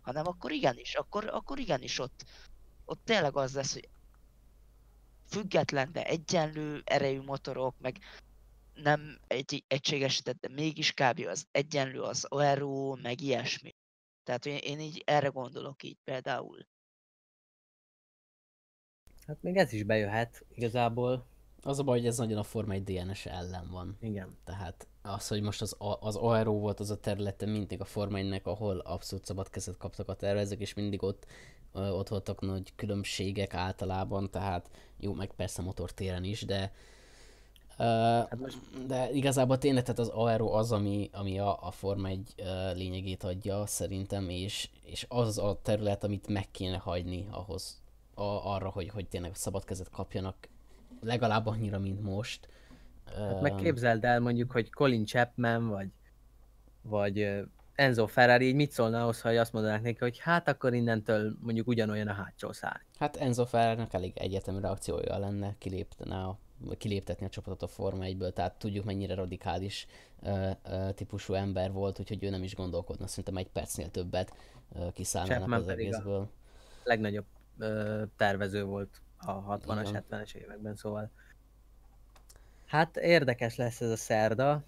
[0.00, 2.24] hanem akkor igenis, akkor, akkor igenis ott,
[2.84, 3.88] ott tényleg az lesz, hogy
[5.26, 7.98] független, de egyenlő erejű motorok, meg
[8.74, 11.20] nem egy egységesített, de mégis kb.
[11.28, 13.74] az egyenlő az aero, meg ilyesmi.
[14.24, 16.66] Tehát én, én így erre gondolok így például.
[19.26, 21.26] Hát még ez is bejöhet igazából.
[21.66, 23.96] Az a baj, hogy ez nagyon a Forma 1 DNS ellen van.
[24.00, 24.36] Igen.
[24.44, 28.40] Tehát az, hogy most az, az aero volt az a területe mindig a Forma 1
[28.44, 31.26] ahol abszolút szabad kezet kaptak a tervezők, és mindig ott,
[31.72, 34.70] ott voltak nagy különbségek általában, tehát
[35.00, 36.72] jó, meg persze motortéren is, de
[37.76, 38.86] hát most...
[38.86, 42.34] De igazából tényleg tehát az aero az, ami, ami a, a Forma 1
[42.74, 47.82] lényegét adja szerintem, és, és az a terület, amit meg kéne hagyni ahhoz,
[48.14, 50.36] a, arra, hogy, hogy tényleg szabad kezet kapjanak
[51.04, 52.48] legalább annyira, mint most.
[53.16, 55.88] Hát meg képzeld el mondjuk, hogy Colin Chapman, vagy,
[56.82, 57.44] vagy
[57.74, 61.66] Enzo Ferrari így mit szólna ahhoz, ha azt mondanák neki, hogy hát akkor innentől mondjuk
[61.66, 62.80] ugyanolyan a hátsó szár.
[62.98, 66.38] Hát Enzo Ferrari elég egyetemű reakciója lenne, kiléptene a,
[66.78, 69.86] kiléptetni a csapatot a Forma 1-ből, tehát tudjuk mennyire radikális
[70.22, 74.34] uh, uh, típusú ember volt, úgyhogy ő nem is gondolkodna, szerintem egy percnél többet
[74.68, 76.20] uh, kiszállnának az egészből.
[76.20, 76.28] A
[76.84, 77.26] legnagyobb
[77.58, 81.10] uh, tervező volt a 60-as, 70-es években, szóval
[82.66, 84.62] hát érdekes lesz ez a szerda.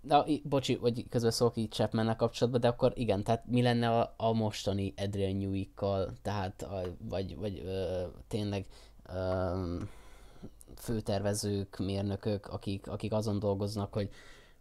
[0.00, 4.14] Na, bocsi, hogy közben szólok így chapman kapcsolatban, de akkor igen, tehát mi lenne a,
[4.16, 8.66] a mostani Adrian Newey-kkal, tehát a, vagy, vagy ö, tényleg
[9.08, 9.76] ö,
[10.76, 14.10] főtervezők, mérnökök, akik, akik azon dolgoznak, hogy,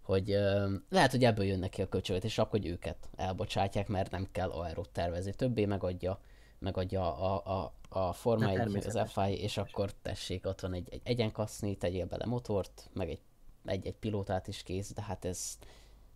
[0.01, 4.27] hogy ö, lehet, hogy ebből jönnek ki a költségvetés, akkor hogy őket elbocsátják, mert nem
[4.31, 5.33] kell aerót tervezni.
[5.33, 6.19] Többé megadja
[6.59, 11.01] megadja a, a, a Forma 1, az FI, és akkor tessék, ott van egy, egy
[11.03, 13.21] egyenkaszni, tegyél bele motort, meg egy,
[13.65, 15.57] egy, egy pilótát is kész, de hát ez,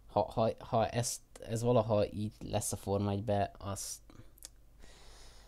[0.07, 4.01] ha, ha, ha ezt, ez valaha így lesz a Forma 1-be, az,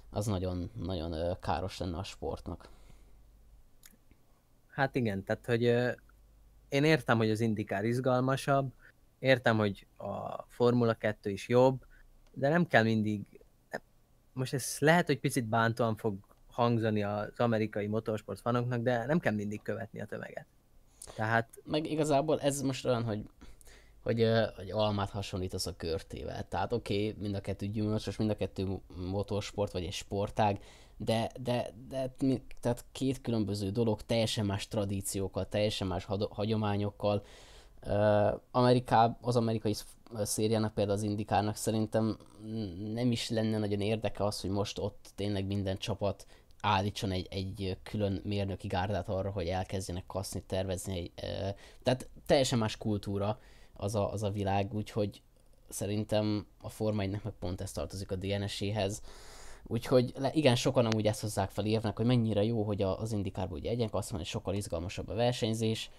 [0.09, 2.69] az nagyon, nagyon káros lenne a sportnak.
[4.67, 5.63] Hát igen, tehát hogy
[6.69, 8.73] én értem, hogy az indikár izgalmasabb,
[9.19, 11.85] értem, hogy a Formula 2 is jobb,
[12.33, 13.42] de nem kell mindig
[14.33, 16.15] most ez lehet, hogy picit bántóan fog
[16.47, 20.45] hangzani az amerikai motorsport fanoknak, de nem kell mindig követni a tömeget.
[21.15, 21.49] Tehát...
[21.63, 23.23] Meg igazából ez most olyan, hogy
[24.03, 26.47] hogy, hogy almát hasonlítasz a körtével.
[26.47, 28.79] Tehát oké, okay, mind a kettő gyümölcsös, mind a kettő
[29.11, 30.59] motorsport, vagy egy sportág,
[30.97, 32.13] de, de, de
[32.61, 37.25] tehát két különböző dolog, teljesen más tradíciókkal, teljesen más hagyományokkal.
[37.85, 39.75] Uh, Ameriká, az amerikai
[40.21, 42.17] szériának, például az Indikárnak szerintem
[42.93, 46.25] nem is lenne nagyon érdeke az, hogy most ott tényleg minden csapat
[46.61, 51.11] állítson egy, egy külön mérnöki gárdát arra, hogy elkezdjenek kaszni, tervezni.
[51.83, 53.39] Tehát teljesen más kultúra
[53.73, 55.21] az a, az a világ, úgyhogy
[55.69, 59.01] szerintem a Forma 1 meg pont ez tartozik a DNS-éhez.
[59.67, 63.57] Úgyhogy le, igen, sokan amúgy ezt hozzák fel érvnek, hogy mennyire jó, hogy az indikárban
[63.57, 65.89] ugye egyen azt hogy sokkal izgalmasabb a versenyzés.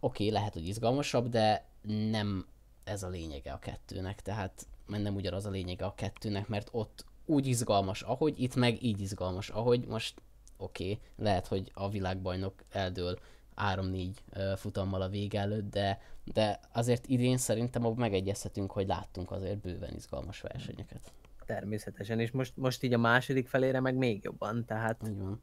[0.00, 1.66] Oké, okay, lehet, hogy izgalmasabb, de
[2.10, 2.46] nem
[2.84, 7.46] ez a lényege a kettőnek, tehát nem ugyanaz a lényege a kettőnek, mert ott úgy
[7.46, 10.22] izgalmas, ahogy, itt meg így izgalmas, ahogy most
[10.56, 13.18] oké, okay, lehet, hogy a világbajnok eldől
[13.56, 14.08] 3-4
[14.56, 19.94] futammal a vége előtt, de, de azért idén szerintem abban megegyezhetünk, hogy láttunk azért bőven
[19.94, 21.12] izgalmas versenyeket.
[21.46, 25.42] Természetesen, és most, most így a második felére meg még jobban, tehát van.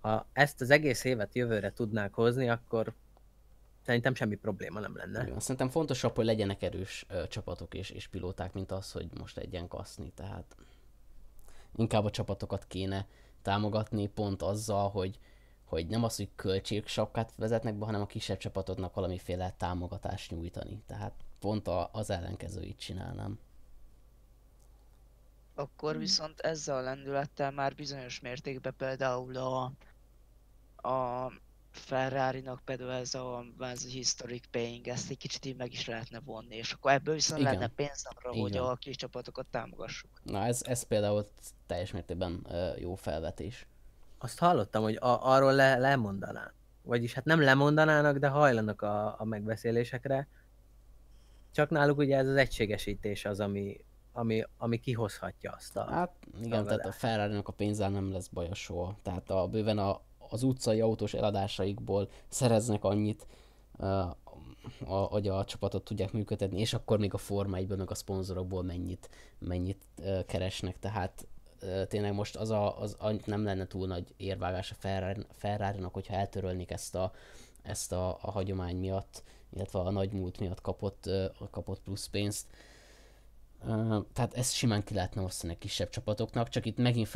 [0.00, 2.94] ha ezt az egész évet jövőre tudnák hozni, akkor
[3.82, 5.22] Szerintem semmi probléma nem lenne.
[5.22, 9.38] Igen, szerintem fontosabb, hogy legyenek erős ö, csapatok és, és pilóták, mint az, hogy most
[9.38, 10.56] egyen kaszni, tehát
[11.76, 13.06] inkább a csapatokat kéne
[13.42, 15.18] támogatni pont azzal, hogy,
[15.64, 20.82] hogy nem az, hogy költségsapkát vezetnek be, hanem a kisebb csapatoknak valamiféle támogatást nyújtani.
[20.86, 23.38] Tehát pont a, az ellenkezőit csinálnám.
[25.54, 29.72] Akkor viszont ezzel a lendülettel már bizonyos mértékben például a,
[30.88, 31.32] a
[31.72, 36.20] Ferrari-nak például ez a, ez a historic paying, ezt egy kicsit így meg is lehetne
[36.20, 37.52] vonni, és akkor ebből viszont Igen.
[37.52, 38.42] lenne pénz arra, Igen.
[38.42, 40.10] hogy a kis csapatokat támogassuk.
[40.22, 41.26] Na ez, ez például
[41.66, 43.66] teljes mértékben uh, jó felvetés.
[44.18, 46.52] Azt hallottam, hogy a, arról le, lemondaná.
[46.82, 50.28] Vagyis hát nem lemondanának, de hajlanak a, a megbeszélésekre.
[51.50, 55.90] Csak náluk ugye ez az egységesítés az, ami, ami, ami kihozhatja azt a...
[55.90, 56.12] Hát
[56.42, 58.98] igen, tehát a ferrari a pénzzel nem lesz baja soha.
[59.02, 60.00] Tehát a, bőven a,
[60.32, 63.26] az utcai autós eladásaikból szereznek annyit,
[64.84, 69.84] hogy a csapatot tudják működtetni, és akkor még a formáiból, meg a szponzorokból mennyit, mennyit
[70.26, 71.26] keresnek, tehát
[71.88, 76.70] tényleg most az, a, az a, nem lenne túl nagy érvágás a Ferrari-nak, hogyha eltörölnék
[76.70, 77.12] ezt a,
[77.62, 79.22] ezt a, a hagyomány miatt,
[79.54, 81.10] illetve a nagy múlt miatt kapott,
[81.50, 82.46] kapott plusz pénzt
[84.12, 87.08] tehát ezt simán ki lehetne osztani kisebb csapatoknak, csak itt megint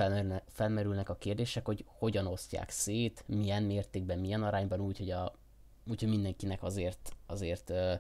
[0.46, 5.32] felmerülnek, a kérdések, hogy hogyan osztják szét, milyen mértékben, milyen arányban úgy, hogy a
[5.88, 7.94] úgyhogy mindenkinek azért, azért ö,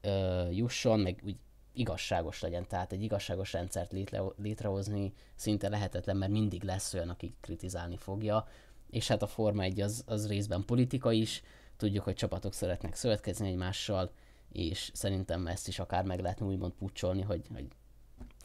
[0.00, 1.36] ö, jusson, meg úgy
[1.72, 2.66] igazságos legyen.
[2.68, 8.46] Tehát egy igazságos rendszert létre, létrehozni szinte lehetetlen, mert mindig lesz olyan, aki kritizálni fogja.
[8.90, 11.42] És hát a Forma 1 az, az részben politika is,
[11.76, 14.10] tudjuk, hogy csapatok szeretnek szövetkezni egymással,
[14.48, 17.68] és szerintem ezt is akár meg lehetne úgymond pucsolni, hogy, hogy,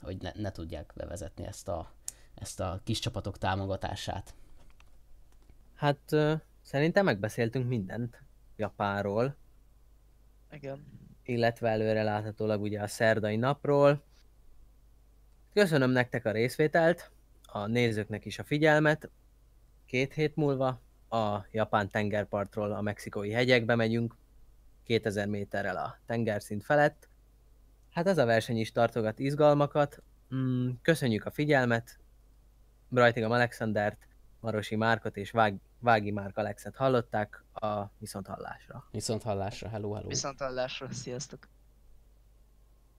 [0.02, 1.92] hogy ne, ne tudják bevezetni ezt a,
[2.36, 4.34] ezt a kis csapatok támogatását.
[5.76, 6.16] Hát
[6.62, 8.22] szerintem megbeszéltünk mindent
[8.56, 9.36] Japánról,
[10.52, 10.86] Igen.
[11.24, 14.04] illetve előre láthatólag ugye a szerdai napról.
[15.54, 17.12] Köszönöm nektek a részvételt,
[17.46, 19.10] a nézőknek is a figyelmet.
[19.86, 24.16] Két hét múlva a japán tengerpartról a mexikói hegyekbe megyünk,
[24.84, 27.10] 2000 méterrel a tengerszint felett.
[27.98, 30.04] Hát ez a verseny is tartogat izgalmakat.
[30.36, 32.00] Mm, Köszönjük a figyelmet,
[32.90, 34.08] Brajtigam Alexandert,
[34.40, 38.88] Marosi Márkot és Vág, Vági Márk Alexet hallották a viszonthallásra.
[38.92, 40.08] Viszont hallásra, hello, hello.
[40.08, 41.48] Viszont hallásra, sziasztok!